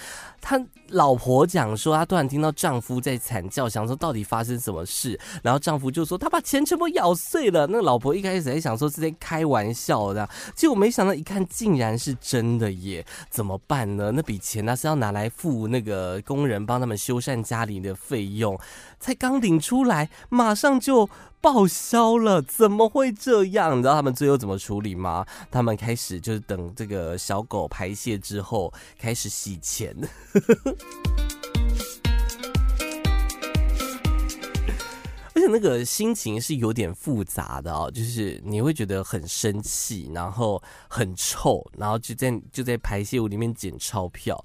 [0.43, 7.67] 他老婆讲说，她突然听到丈夫在惨叫，想说到底发生什么事，然后丈夫就说他把钱全部咬碎了。
[7.67, 14.13] 那老婆一开始还想说是在开玩笑的，结果没想到一看竟然是真的耶，怎么办呢？
[14.15, 18.59] 那笔钱那是要拿来付那个工人帮他们修缮家里的费用，
[19.01, 21.09] 才刚领出来，马上就。
[21.41, 23.79] 报销了，怎么会这样？
[23.79, 25.25] 你知道他们最后怎么处理吗？
[25.53, 29.95] 他们开始就是等这个小狗排泄之后，开始洗钱，
[35.33, 44.45] 而且那个心情是有点复杂的哦，就是你会觉得很生气，然后很臭，然后就在就在排泄物里面捡钞票，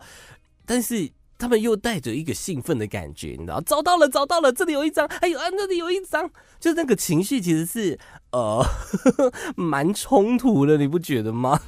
[0.64, 1.10] 但是。
[1.38, 6.30] 他们又带着一个兴奋的感觉，你知道，找到了，找到了，这里有一张，哎呦啊，那里有一张，
[6.60, 8.00] 就那个情绪其实是
[8.32, 8.66] 呃
[9.56, 11.60] 蛮冲突的，你不觉得吗？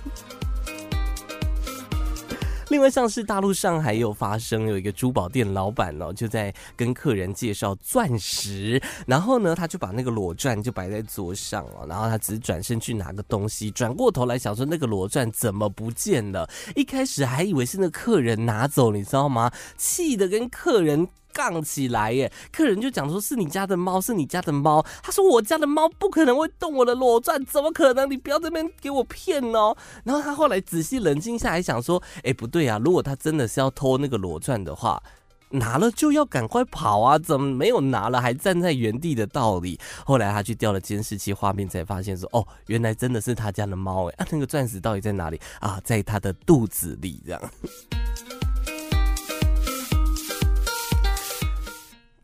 [2.69, 16.49] 另外，像是大陆上海有发生，有一个珠宝店老板哦，就在跟客人介绍钻石，然后呢，他就把那个裸钻就摆在桌上了，然后他只是转身去拿个东西，转过头来想说那个裸钻怎么不见了？
[16.75, 19.51] 一开始还以为是那客人拿走，你知道吗？
[19.77, 21.07] 气得跟客人。
[21.35, 22.31] 杠起来耶！
[22.49, 28.09] 客人就讲说：“是你家的猫，是你家的猫。”他说：“我家的猫不可能会动我的裸钻，怎么可能？
[28.09, 29.75] 你不要这边给我骗哦！”
[30.05, 32.79] 然后他后来仔细冷静下来，想说：“哎，不对啊！
[32.81, 35.03] 如果他真的是要偷那个裸钻的话，
[35.49, 37.19] 拿了就要赶快跑啊！
[37.19, 44.15] 怎么没有拿了还站在原地的道理？”后来他去调了监视器画面，才发现说：“哦，原来真的是他家的猫哎！
[44.19, 45.81] 啊，那个钻石到底在哪里啊？
[45.83, 47.41] 在他的肚子里这样。”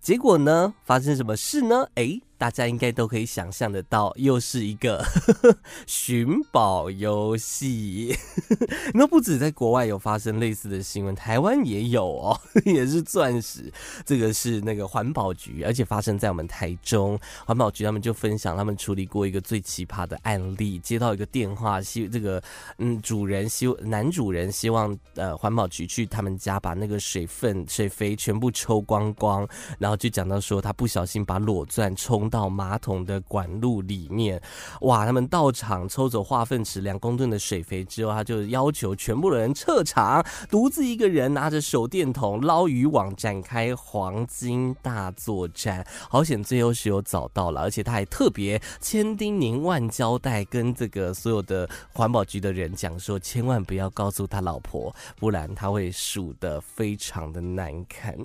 [0.02, 0.74] 结果呢？
[0.84, 1.88] 发生什么事呢？
[1.95, 2.22] 诶。
[2.41, 5.05] 大家应该都可以想象得到，又是一个
[5.85, 8.17] 寻宝游戏。
[8.95, 13.71] 那不止在国外有发生类似的新闻，台湾也有哦， 也是钻石。
[14.03, 17.15] 这个是那个环保局，而且发生在我们台中
[17.45, 20.79] 环保局，他们就分享他们处理过一个最奇葩的案例。
[20.79, 22.41] 接到一个电话，希这个
[22.79, 34.41] 嗯主人希男主人希望呃环保局去他们家把那个水分水肥全部抽光光，然后就讲到说他不小心把裸钻冲到马桶的管路里面，
[34.82, 35.05] 哇！
[35.05, 45.86] 他们到场抽走化粪池两公吨的水肥之后，他就要求全部的人撤场，独自一个人拿着手电筒捞渔网，展开黄金大作战。
[46.09, 58.15] 好险，最后是有找到了，而且他还特别千叮咛万交代，跟这个所有的环保局的人讲说，千万不要告诉他老婆，不然他会数得非常的难看。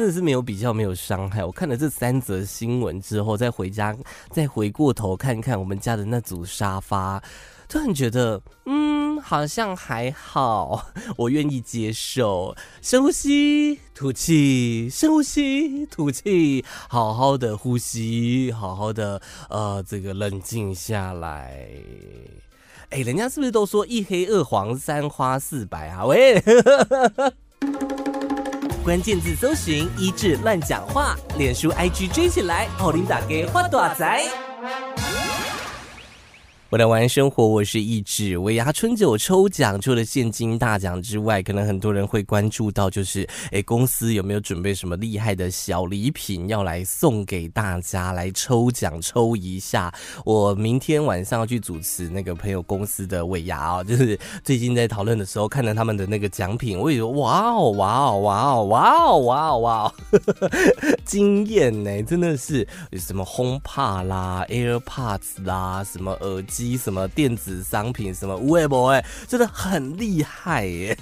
[0.00, 1.44] 真的是没有比较，没有伤害。
[1.44, 3.94] 我看了这三则新闻之后，再回家，
[4.30, 7.22] 再回过头看看我们家的那组沙发，
[7.68, 10.86] 突然觉得，嗯，好像还好，
[11.18, 12.56] 我愿意接受。
[12.80, 19.20] 深呼吸，吐气，深呼吸，吐气，好好的呼吸，好好的，
[19.50, 21.68] 呃，这个冷静下来。
[22.88, 26.06] 哎，人家是不是都说一黑二黄三花四白啊？
[26.06, 26.42] 喂。
[28.90, 34.49] 关键字搜寻一治乱讲话，脸书 IG 追起来，奥林打给花大仔。
[36.70, 38.38] 我来玩生活，我是一志。
[38.38, 49.92] 尾牙春酒抽奖，除了现金大奖之外，可能很多人会关注到，就是诶，公司有没有准备什么厉害的小礼品要来送给大家，来抽奖抽一下。
[50.24, 59.94] 我明天晚上要去主持那个朋友公司的尾牙哦， 就是最近在讨论的时候，看到他们的那个奖品，我也觉哇哦哇哦哇哦哇哦哇哦哇哦，
[61.04, 66.59] 惊艳呢，真的是什么 HomePod 啦，AirPods 啦，什么耳机。
[66.60, 70.98] 机什么电子商品，什么微博，哎，真的很厉害耶！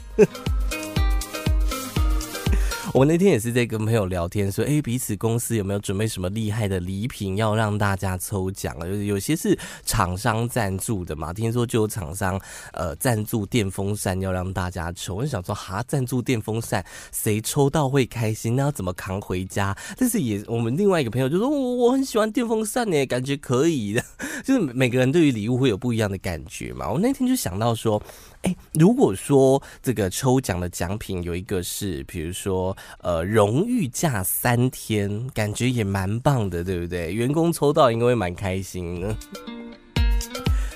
[2.94, 8.86] 我那天也是在跟朋友聊天，说，哎，彼此公司有没有准备什么厉害的礼品要让大家抽奖啊？
[8.86, 12.40] 就是有些是厂商赞助的嘛，听说就有厂商
[12.72, 15.16] 呃赞助电风扇要让大家抽。
[15.16, 18.56] 我就想说，哈，赞助电风扇，谁抽到会开心？
[18.56, 19.76] 那要怎么扛回家？
[19.96, 24.02] 但是也，我们另外一个朋友就说，我我很喜欢电风扇呢，感觉可以的。
[24.42, 26.90] 就是每个人对于礼物会有不一样的感觉嘛。
[26.90, 28.02] 我那天就想到说。
[28.42, 37.12] 哎，如果说这个抽奖的奖品有一个是，比如说呃，荣誉假三天，感觉也蛮棒的，对不对？
[37.12, 39.16] 员工抽到应该会蛮开心的。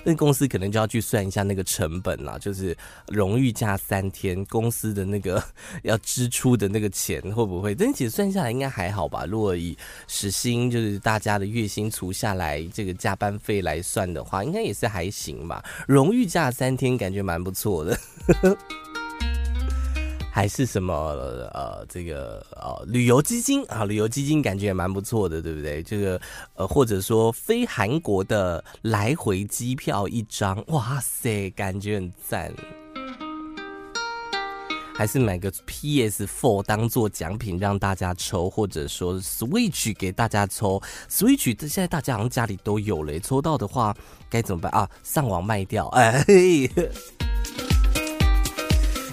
[0.05, 2.77] 那公司可能就要去算一下那个成本啦，就是
[3.09, 5.43] 荣誉假三天，公司的那个
[5.83, 7.75] 要支出的那个钱会不会？
[7.75, 9.25] 但其实算下来应该还好吧。
[9.27, 9.77] 如果以
[10.09, 15.65] 实薪就是大家的月薪除下来，这个加班费来算的话，应该也是还行吧。
[15.87, 17.97] 荣誉假三天感觉蛮不错的。
[20.35, 20.95] 还是什么
[21.53, 25.83] 呃，这个呃旅游基金啊，旅游基金感觉也蛮不错的，对不对？
[25.83, 26.19] 这个
[26.55, 32.51] 呃，或者说飞韩国的来回机票一张，哇塞，感觉很赞。
[34.95, 40.81] 还是买个 PS Four 当做奖品让大家抽，或者说 Switch 给大家抽。
[41.11, 43.95] Switch 这现在大家好像家里都有了，抽到的话
[44.31, 44.89] 该怎么办啊？
[45.03, 46.25] 上网卖掉，哎。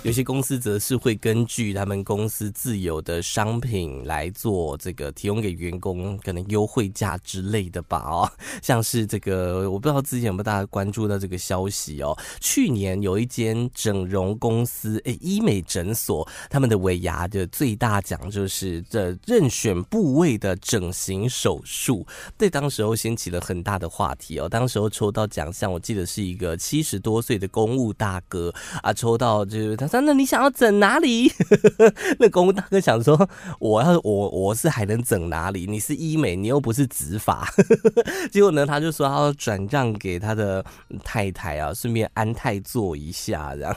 [0.04, 8.32] 有些公司则是会根据他们公司自有的商品来做这个提供给员工，可能优惠价之类的吧哦，
[8.64, 12.18] 像是这个，我不知道之前有没有大家关注到这个消息哦。
[12.40, 24.48] 去年有一间整容公司，诶，医美诊所，他们的尾牙的最大奖就是这任选部位的整形手术，对，当时候掀起了很大的话题哦。
[24.48, 29.89] 当时候抽到奖项，我记得是一个七十多岁的公务大哥啊，抽到就是他。
[29.94, 31.32] 那你想要整哪里？
[32.20, 33.30] 那公务大哥想说，
[33.60, 35.66] 我要我我是还能整哪里？
[35.66, 37.48] 你是医美，你又不是执法。
[38.32, 40.64] 结果呢，他就说他要转让给他的
[41.04, 43.76] 太太啊，顺便安泰做一下，这样。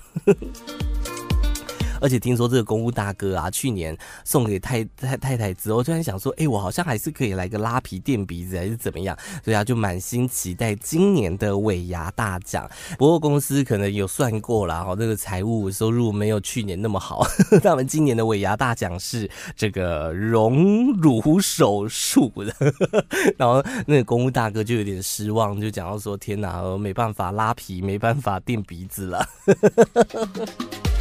[2.03, 9.17] 而且听说这个公务大哥啊，去年送给太太太太之后，突然想说，哎、我好像还是可以来个拉皮垫鼻子，还是怎么样？
[9.45, 12.69] 所以他就满心期待今年的尾牙大奖。
[12.99, 17.25] 不过公司可能有算过了，哈，这个财务收入没有去年那么好。
[17.63, 22.55] 他们今年的尾牙大奖是这个隆乳手术的，
[23.39, 29.25] 然后那个公务大哥就有点失望，就讲到说：天哪，我没办法拉皮，没办法垫鼻子了。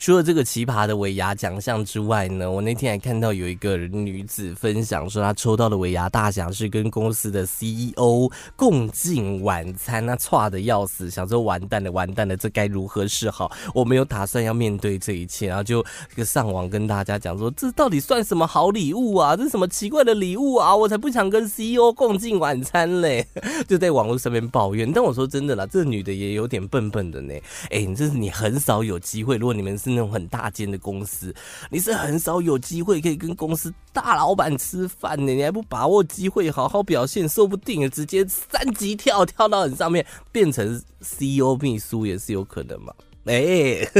[0.00, 13.52] 除了这个奇葩的尾牙奖项之外呢，我那天还看到有一个女子分享说，她抽到的尾牙大奖是跟公司的 CEO 共进晚餐，那差的要死，想说完蛋了，完蛋了，这该如何是好？
[13.74, 15.84] 我没有打算要面对这一切，然后就
[16.24, 19.36] 上网跟大家讲说，这到底算什么好礼物啊？
[19.36, 20.74] 这是什么奇怪的礼物啊？
[20.74, 23.26] 我才不想跟 CEO 共进晚餐嘞！
[23.68, 24.90] 就在网络上面抱怨。
[24.90, 27.34] 但我说真的啦，这女的也有点笨笨的呢。
[27.68, 29.89] 哎，你这是你很少有机会，如果你们是。
[29.90, 31.34] 那种很大间的公司，
[31.70, 42.92] 你是很少有机会可以跟公司大老板吃饭的，你还不把握机会好好表现，说不定直接三级跳跳到你上面，变成 CEO 秘书也是有可能嘛？
[43.24, 43.90] 哎、欸。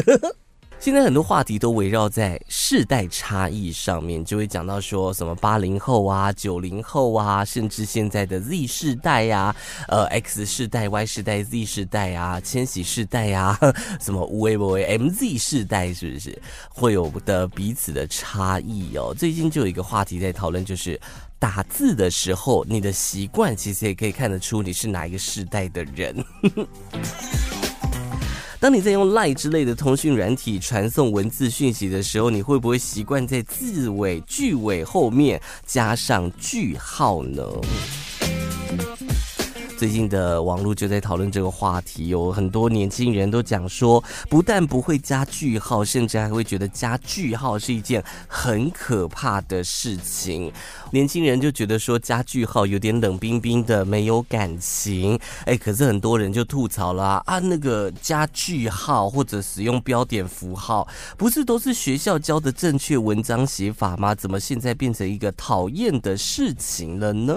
[0.81, 9.57] 现在很多话题都围绕在世代差异上面，就会讲到说什么八零后啊、九零后啊，甚至现在的 Z 世代呀、啊、
[9.89, 13.59] 呃 X 世代、Y 世代、Z 世代啊、千禧世代啊，
[14.01, 19.15] 什么无为不为 MZ 世代，是不是会有的彼此的差异哦？
[19.15, 20.99] 最近就有一个话题在讨论，就是
[21.39, 26.25] 打字的时候，你的习惯其实也可以看得出你是哪一个世代的人。
[28.61, 37.43] 当你在用 LINE 之类的通讯软体传送文字讯息的时候，你会不会习惯在字尾、句尾后面加上句号呢？
[39.81, 50.53] 最近的网络就在讨论这个话题，有很多年轻人都讲说，不但不会加句号，甚至还会觉得加句号是一件很可怕的事情。
[50.91, 55.19] 年轻人就觉得说加句号有点冷冰冰的，没有感情。
[55.47, 64.15] 哎，可是很多人就吐槽了，啊，那个加句号或者使用标点符号，不是都是学校教的正确文章写法吗？
[64.15, 67.35] 怎么现在变成一个讨厌的事情了呢？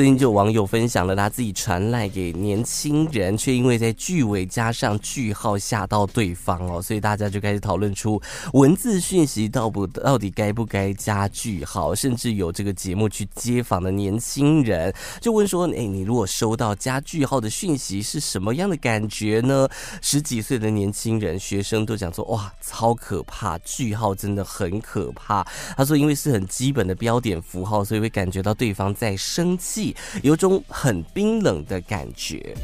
[0.00, 8.18] 最近就有网友分享了他自己传赖给年轻人，却因为在句尾加上句号吓到对方哦，所以大家就开始讨论出
[8.54, 14.90] 文字讯息到不到底该不该加句号，甚至有这个节目去接访的年轻人
[15.20, 19.68] 就问说：“哎，你如果收到加句号的讯息是什么样的感觉呢？”
[20.00, 25.46] 十几岁的年轻人学生都讲说：“哇，超可怕，句号真的很可怕。”
[25.76, 29.89] 他说：“因为是很基本的标点符号，所以会感觉到对方在生气。”
[30.22, 32.54] 有种很冰冷的感觉。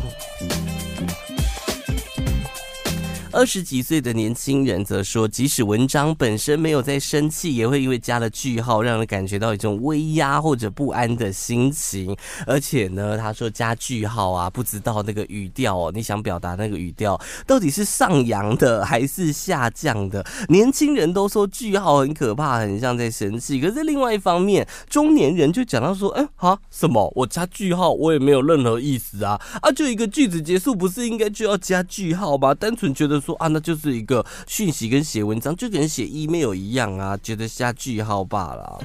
[3.37, 12.17] 二十几岁的年轻人则说，即使文章本身没有在生气，也会因为加了句号，让人感觉到一种威压或者不安的心情。
[12.47, 20.25] 而且呢，他说加句号啊，不知道那个语调哦，你想表达那个语调到底是上扬的还是下降的？
[20.49, 23.61] 年轻人都说句号很可怕，很像在生气。
[23.61, 27.13] 可是另外一方面，中年人就讲到说，哎，哈，什么？
[27.15, 32.55] 我加句号，我也没有任何意思啊，啊，就一个句子结束，不是应该就要加句号吗？
[32.55, 38.85] 单纯觉得说啊，那就是一个讯息跟写文章就跟写 email 一样啊，觉得下句号罢了。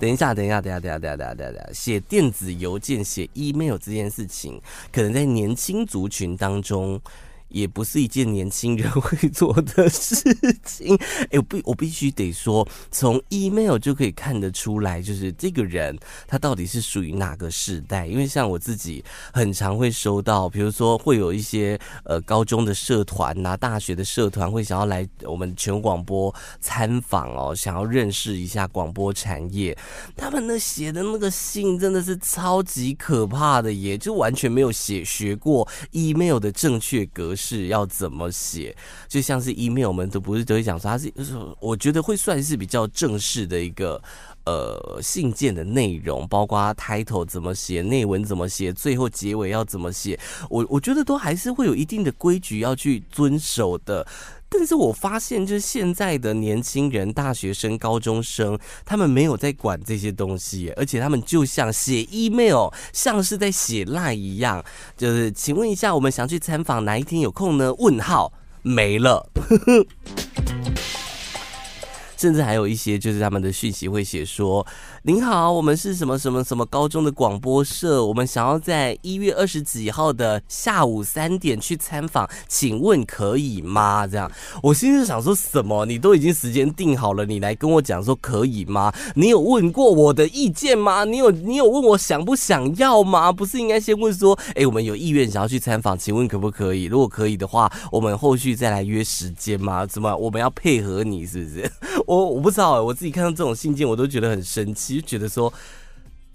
[0.00, 4.60] 等一下，等一下，等下，等下，等下，等一下，等下，写电子邮件、写 email 这件事情，
[4.92, 7.00] 可能在年轻族群当中。
[7.48, 10.16] 也不是一件年轻人会做的事
[10.64, 10.96] 情。
[11.30, 15.96] 哎，我必我必须得说，从 email 就可以看得出来，就是这个人
[16.26, 18.06] 他到底是属于哪个世代。
[18.06, 29.76] 因为像我自己，很常会收到，比如说会有一些呃高中的社团呐、大学的社团会想要来我们全广播参访哦，想要认识一下广播产业。
[30.16, 38.76] 他们那写的那个信真的是超级可怕的耶，就完全没有写学过 email 的正确格是要怎么写？
[39.06, 41.12] 就像是 email，我们都不是都会讲说，它是
[41.60, 44.02] 我觉得会算是比较正式的一个
[44.44, 50.18] 呃信件的内容，包括 title 怎么写，内文怎么写，最后结尾要怎么写，
[50.50, 54.04] 我我觉得都还是会有一定的规矩要去遵守的。
[54.50, 64.64] 但是我发现，就是现在的年轻人、大学生、高中生，他们没有在管这些东西，而且他们就像写 email，像是在写烂一样，
[64.96, 67.72] 就是请问一下，我们想去参访哪一天有空呢？
[67.74, 68.32] 问号
[68.62, 69.30] 没了。
[72.16, 74.66] 甚至还有一些，就是他们的讯息会写说
[75.08, 84.30] ：“您好，我们是什么什么什么高中的广播社，我们想要在一月二十几号的下午三点去参访，请问可以吗？”这样，
[84.62, 85.86] 我心里想说什么？
[85.86, 88.92] 你都已经时间定好了，你来跟我讲说可以吗？
[89.14, 91.04] 你有问过我的意见吗？
[91.04, 93.32] 你有你有问我想不想要吗？
[93.32, 96.84] 不是应该先问说：“哎，我们有意愿想要去参访，请问可不可以？
[96.84, 99.86] 如果可以的话，我们后续再来约时间吗？
[99.86, 101.24] 怎么我们要配合你？
[101.24, 101.72] 是不是？”
[102.06, 105.52] 我我不知道，我自己看到这种信件，我都觉得很生气，就觉得说，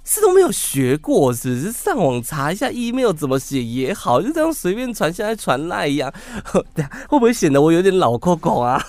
[0.03, 6.13] 是都没有学过，只是上网查一下 email 怎么写也好，就这样随便传，像在传赖一样，
[6.53, 6.63] 会
[7.09, 8.83] 不会显得我有点老扣扣啊？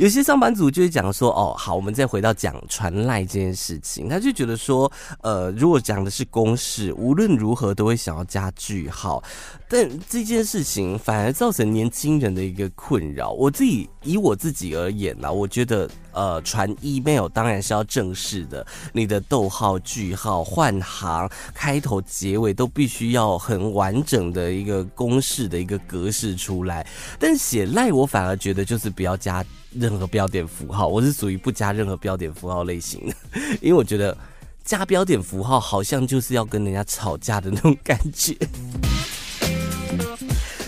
[0.00, 4.90] 有些上班族就会讲说，哦，好，我们再回到讲传赖这件事情，他就觉得说，
[5.20, 9.22] 呃，如果讲的是公事，无论如何都会想要加句号，
[9.68, 13.32] 但这件事情反而造成年轻人的一个困扰。
[13.32, 26.86] 我自己以我自己而言呢，我觉得，呃，传 email 当然是要正式的，你的逗号、句号、换行、开头、结尾都必须要很完整的一个公式的一个格式出来。
[27.18, 29.44] 但写赖，我反而觉得就是不要加。
[29.72, 33.14] 任何标点符号，我是属于不加任何标点符号类型的，
[33.62, 34.16] 因为我觉得
[34.64, 38.36] 加标点符号好像就是要跟人家吵架的那种感觉。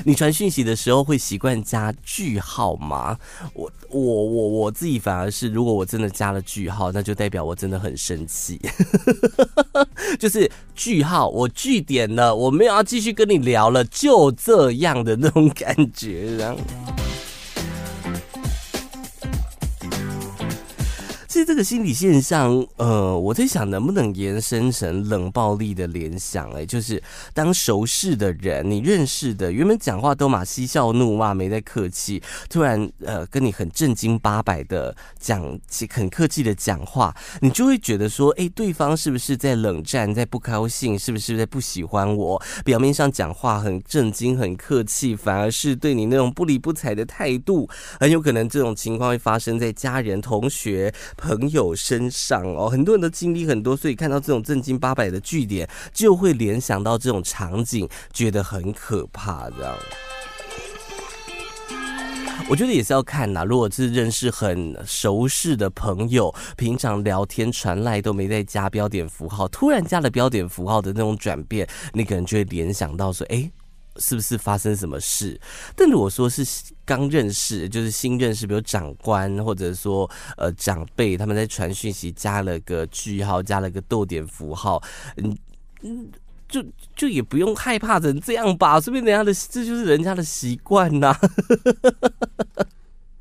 [0.05, 3.17] 你传讯息的时候会习惯加句号吗？
[3.55, 8.61] 我我我我自己反而是，如果我真的加了句号，那就代表我真的很生气，
[10.19, 16.59] 就是句号，我句点了，我没有要继续跟你聊了，就这样的那种感觉，然后。
[21.33, 26.51] 其实这个心理现象，呃，我在想能不能延伸成冷暴力的联想？
[26.51, 27.03] 哎，就是
[27.33, 35.59] 当熟识的人，你认识的，原本讲话都嘛嬉笑怒骂，没在客气，突然呃跟你很正经八百的讲，
[35.89, 42.43] 很客气的讲话，你就会觉得说，哎，对方是不是在冷战，在不高兴，是不是在不喜欢我？
[42.63, 47.67] 表面上讲话很正经、很客气，反而是对你那种不理不睬的态度，
[47.99, 50.93] 很有可能这种情况会发生在家人、同学。
[51.23, 59.49] 朋友身上哦，很多人都经历很多，所以看到这种正经八百的句点，就会联想到这种场景，觉得很可怕。
[59.51, 59.79] 这样，
[62.51, 63.45] 我觉得也是要看呐。
[63.45, 73.49] 如果是认识很熟识的朋友，平常聊天传赖都没在加标点符号，突然加了标点符号的那种转变，你可能就会联想到说，哎。
[73.97, 75.41] 是不是发生什么事？
[75.77, 76.45] 但如果说是
[76.85, 84.83] 刚认识，就是新认识，比如长官或者说呃长辈，他们在传讯息加了个句号，加了个逗点符号，
[85.17, 85.37] 嗯
[85.83, 86.11] 嗯，
[86.49, 86.65] 就
[86.95, 88.81] 就也不用害怕成这样吧？
[88.81, 91.17] 说不定人家的这就是人家的习惯呐。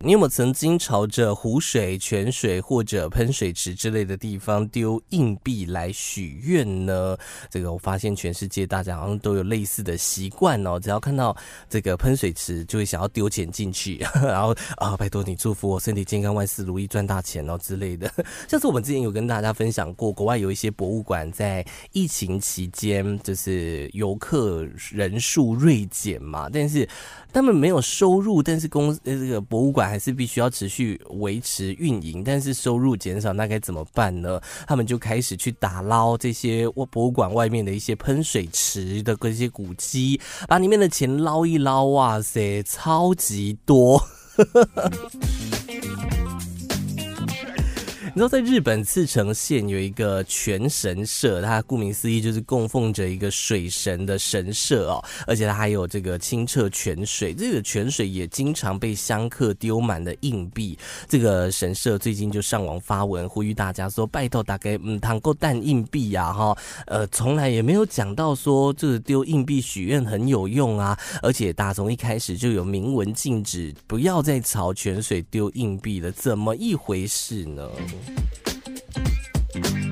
[0.03, 7.15] 你有没有曾经朝着湖水、泉水或者喷水池之类的地方丢硬币来许愿呢？
[7.51, 10.79] 这个我发现全世界大家好像都有类似的习惯哦。
[10.79, 11.37] 只要看到
[11.69, 18.11] 这个喷水池，就会想要丢钱进去， 然后啊，拜托你祝福我身体健康、万事如意、赚大钱哦之类的。
[18.47, 26.89] 像是我们之前有跟大家分享过，国外有一些博物馆在疫情期间就是游客人数锐减嘛，但是
[27.31, 29.90] 他们没有收入，但是公呃这个博物馆。
[29.91, 34.39] 还是必须要持续维持运营，但是收入减少，那该怎么办呢？
[34.65, 40.17] 他们就开始去打捞这些博物馆外面的一些喷水池的这些古迹，
[40.47, 44.01] 把里面的钱捞一捞，哇塞，超级多！
[48.13, 60.77] 你知道，在日本茨城县有一个泉神社，它顾名思义就是供奉着一个水神的神社哦，而且它还有这个清澈泉水，这个泉水也经常被香客丢满了硬币。
[61.07, 66.57] 这个神社最近就上网发文呼吁大家说：“拜托大家嗯，倘够弹硬币呀哈，
[66.87, 77.69] 呃，从来也没有讲到说这个丢硬币许愿很有用啊，而且打从一开始就有明文禁止不要再朝泉水丢硬币了，怎么一回事呢？”
[79.53, 79.90] Thank you.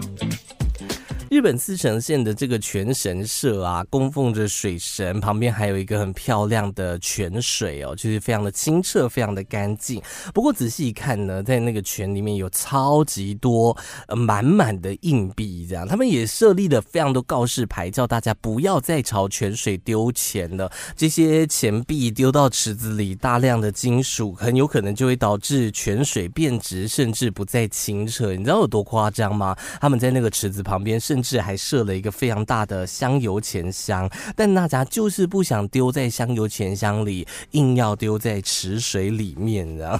[1.29, 10.01] 日本茨城县的这个泉神社啊，供奉着水神，旁边还有一个很漂亮的泉水哦，就是非常的清澈，非常的干净。
[10.33, 13.77] 不过仔细一看呢，在那个泉里面有超级多
[14.07, 20.71] 呃满满的硬币，这样他们也设立了非常多告示牌，叫大家不要再朝泉水丢钱了。
[20.95, 28.33] 这些钱币丢到池子里，大量的金属很有可能就会导致泉水变质，甚至不再清澈。
[28.33, 29.55] 你知道有多夸张吗？
[29.79, 39.99] 他们在那个池子旁边甚甚至还设了一个非常大的香油钱箱，但娜扎就是不想丢在香油钱箱里，硬要丢在池水里面，啊。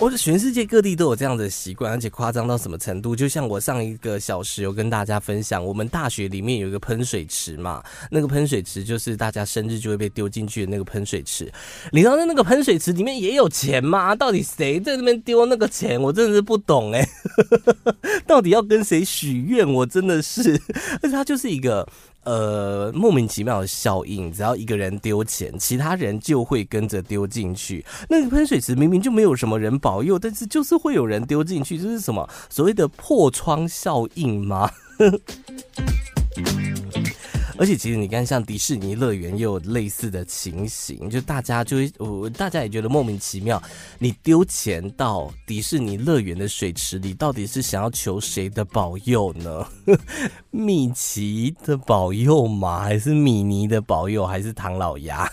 [0.00, 3.16] 我的全世界各地都有这样的习惯，而且夸张到什么程度？
[3.16, 11.52] 就像我上一个小时有跟大家分享，我们大学里面有一个喷水池嘛，那个喷水池就是大家生日就会被丢进去的那个喷水池。
[11.90, 14.14] 你知道那个喷水池里面也有钱吗？
[14.14, 16.00] 到底谁在那边丢那个钱？
[16.00, 17.08] 我真的是不懂哎、欸，
[18.24, 19.68] 到底要跟谁许愿？
[19.68, 20.62] 我真的是，
[21.02, 21.86] 而且它就是一个。
[22.28, 27.82] 呃，莫名其妙的效应，只要一个人丢钱，其他人就会跟着丢进去。
[28.10, 34.70] 那个喷水池明明就没有什么人保佑，但是就是会有人丢进去，这是什么所谓的破窗效应吗？
[37.58, 43.60] 而且其实你看，像迪士尼乐园也有类似的情形，就大家就会，呃，大家也觉得莫名其妙。
[43.98, 49.66] 你丢钱到迪士尼乐园的水池里，到底是想要求谁的保佑呢？
[50.50, 52.80] 米奇的保佑吗？
[52.80, 54.24] 还是米妮的保佑？
[54.24, 55.28] 还是唐老鸭？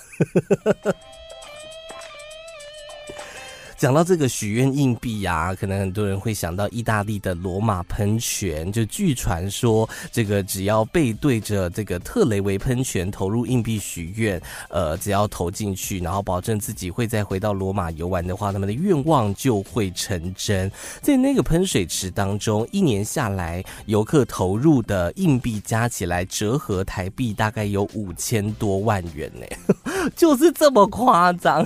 [3.86, 8.72] 讲到这个许愿硬币呀，可能很多人会想到意大利的罗马喷泉。
[8.72, 20.72] 就据传说，这个只要背对着这个特雷维喷泉投入硬币许愿，呃，只要投进去，然后保证自己会再回到罗马游玩的话，他们的愿望就会成真。
[21.04, 29.46] 在那个喷水池当中，一年下来，游客投入的硬币加起来折合台币大概有五千多万元呢，
[30.18, 31.64] 就是这么夸张，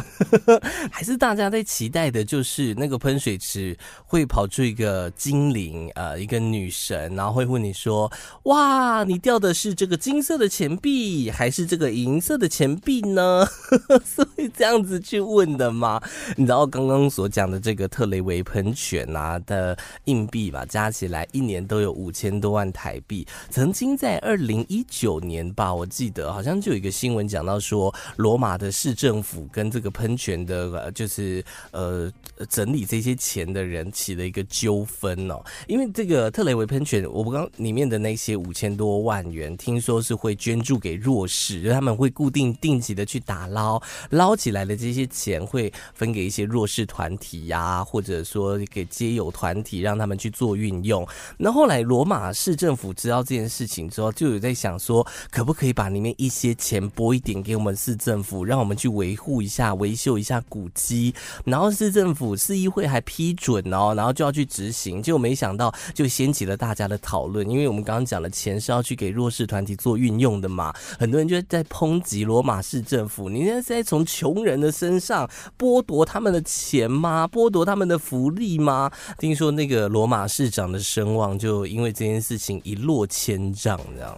[0.91, 2.08] 还是大家在期待？
[2.09, 8.11] 的就是那个喷水池会跑出一个精灵，呃，一个女神，然后会问你说
[8.45, 13.45] ：“哇，你掉的是这个金色的钱币，还是这个银色的钱币呢？”
[14.05, 16.01] 所以这样子去问的吗？
[16.35, 23.25] 你知道刚刚所讲的这个特雷维喷泉啊的硬币吧，加起来一年都有五千多万台币。
[23.49, 31.88] 曾经在二零一九年吧，我记得好像就有一个新闻讲到说，罗马的市政府跟这个喷泉的，呃就是呃。
[31.89, 43.81] 呃，整理这些钱的人起了一个纠纷哦，因为这个特雷维喷泉，我们刚里面的那些五千多万元，听说是会捐助给弱势，就他们会固定定期的去打捞，
[44.11, 51.07] 捞起来的这些钱会分给一些弱势团体呀、或者说给街友团体，让他们去做运用。
[51.37, 61.78] 那后来罗马市政府知道这件事情之后，就有在想说，可不可以把里面一些钱拨一点给我们市政府，让我们去维护一下、维修一下古迹，然后。
[61.79, 67.49] 市政府、市议会还批准哦，然后就要去执行，结果没想到就掀起了大家的讨论。
[67.49, 75.25] 因为我们刚刚讲了，钱是要去给弱势团体做运用的嘛，很多人就在抨击罗马市政府，你现在是在从穷人的身上
[75.57, 77.25] 剥夺他们的钱吗？
[77.31, 78.91] 剥夺他们的福利吗？
[79.17, 84.17] 听说那个罗马市长的声望就因为这件事情一落千丈，这样。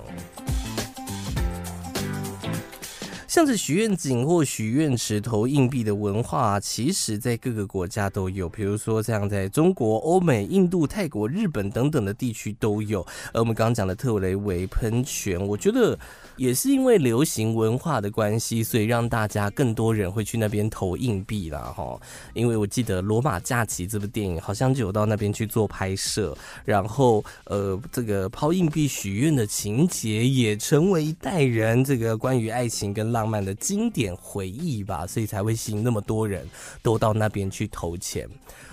[3.32, 12.99] 像是许愿井或许愿池投硬币的文化，其实在各个国家都有，比如说像在中国、欧美、印度、泰国、日本等等的地区都有。
[13.32, 15.97] 而我们刚刚讲的特雷维喷泉，我觉得
[16.38, 21.73] 也是因为流行文化的关系，所以让大家更多人会去那边投硬币啦。
[21.75, 21.99] 哈。
[22.34, 36.47] 因为我记得《罗马假期》这部电影好像就有到那边去做拍摄，然后呃，这个抛硬币许愿的情节也成为一代人这个关于爱情跟浪漫的经典回忆吧，所以才会吸引那么多人
[36.82, 38.27] 都到那边去投钱。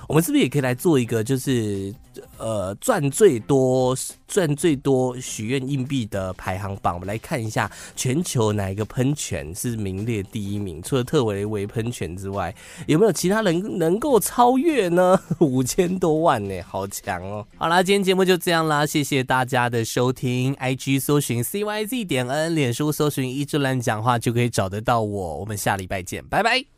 [0.08, 1.94] 我们是不是也可以来做一个，就是
[2.38, 3.94] 呃赚最多
[4.26, 6.94] 赚最多许愿硬币的排行榜？
[6.94, 10.80] 我们来看一下全球哪一个喷泉是名列第一名？
[10.80, 12.54] 除了特维维喷泉之外，
[12.86, 15.20] 有没有其他人能够超越呢？
[15.40, 17.46] 五千多万呢，好强哦！
[17.58, 20.54] 好啦，今天节目就这样啦，谢谢大家的收听。
[20.54, 25.36] IG 搜寻 CYZ 点 N，脸书搜寻一志乱讲话就可以找得到我。
[25.36, 26.68] 我们下礼拜见，拜拜。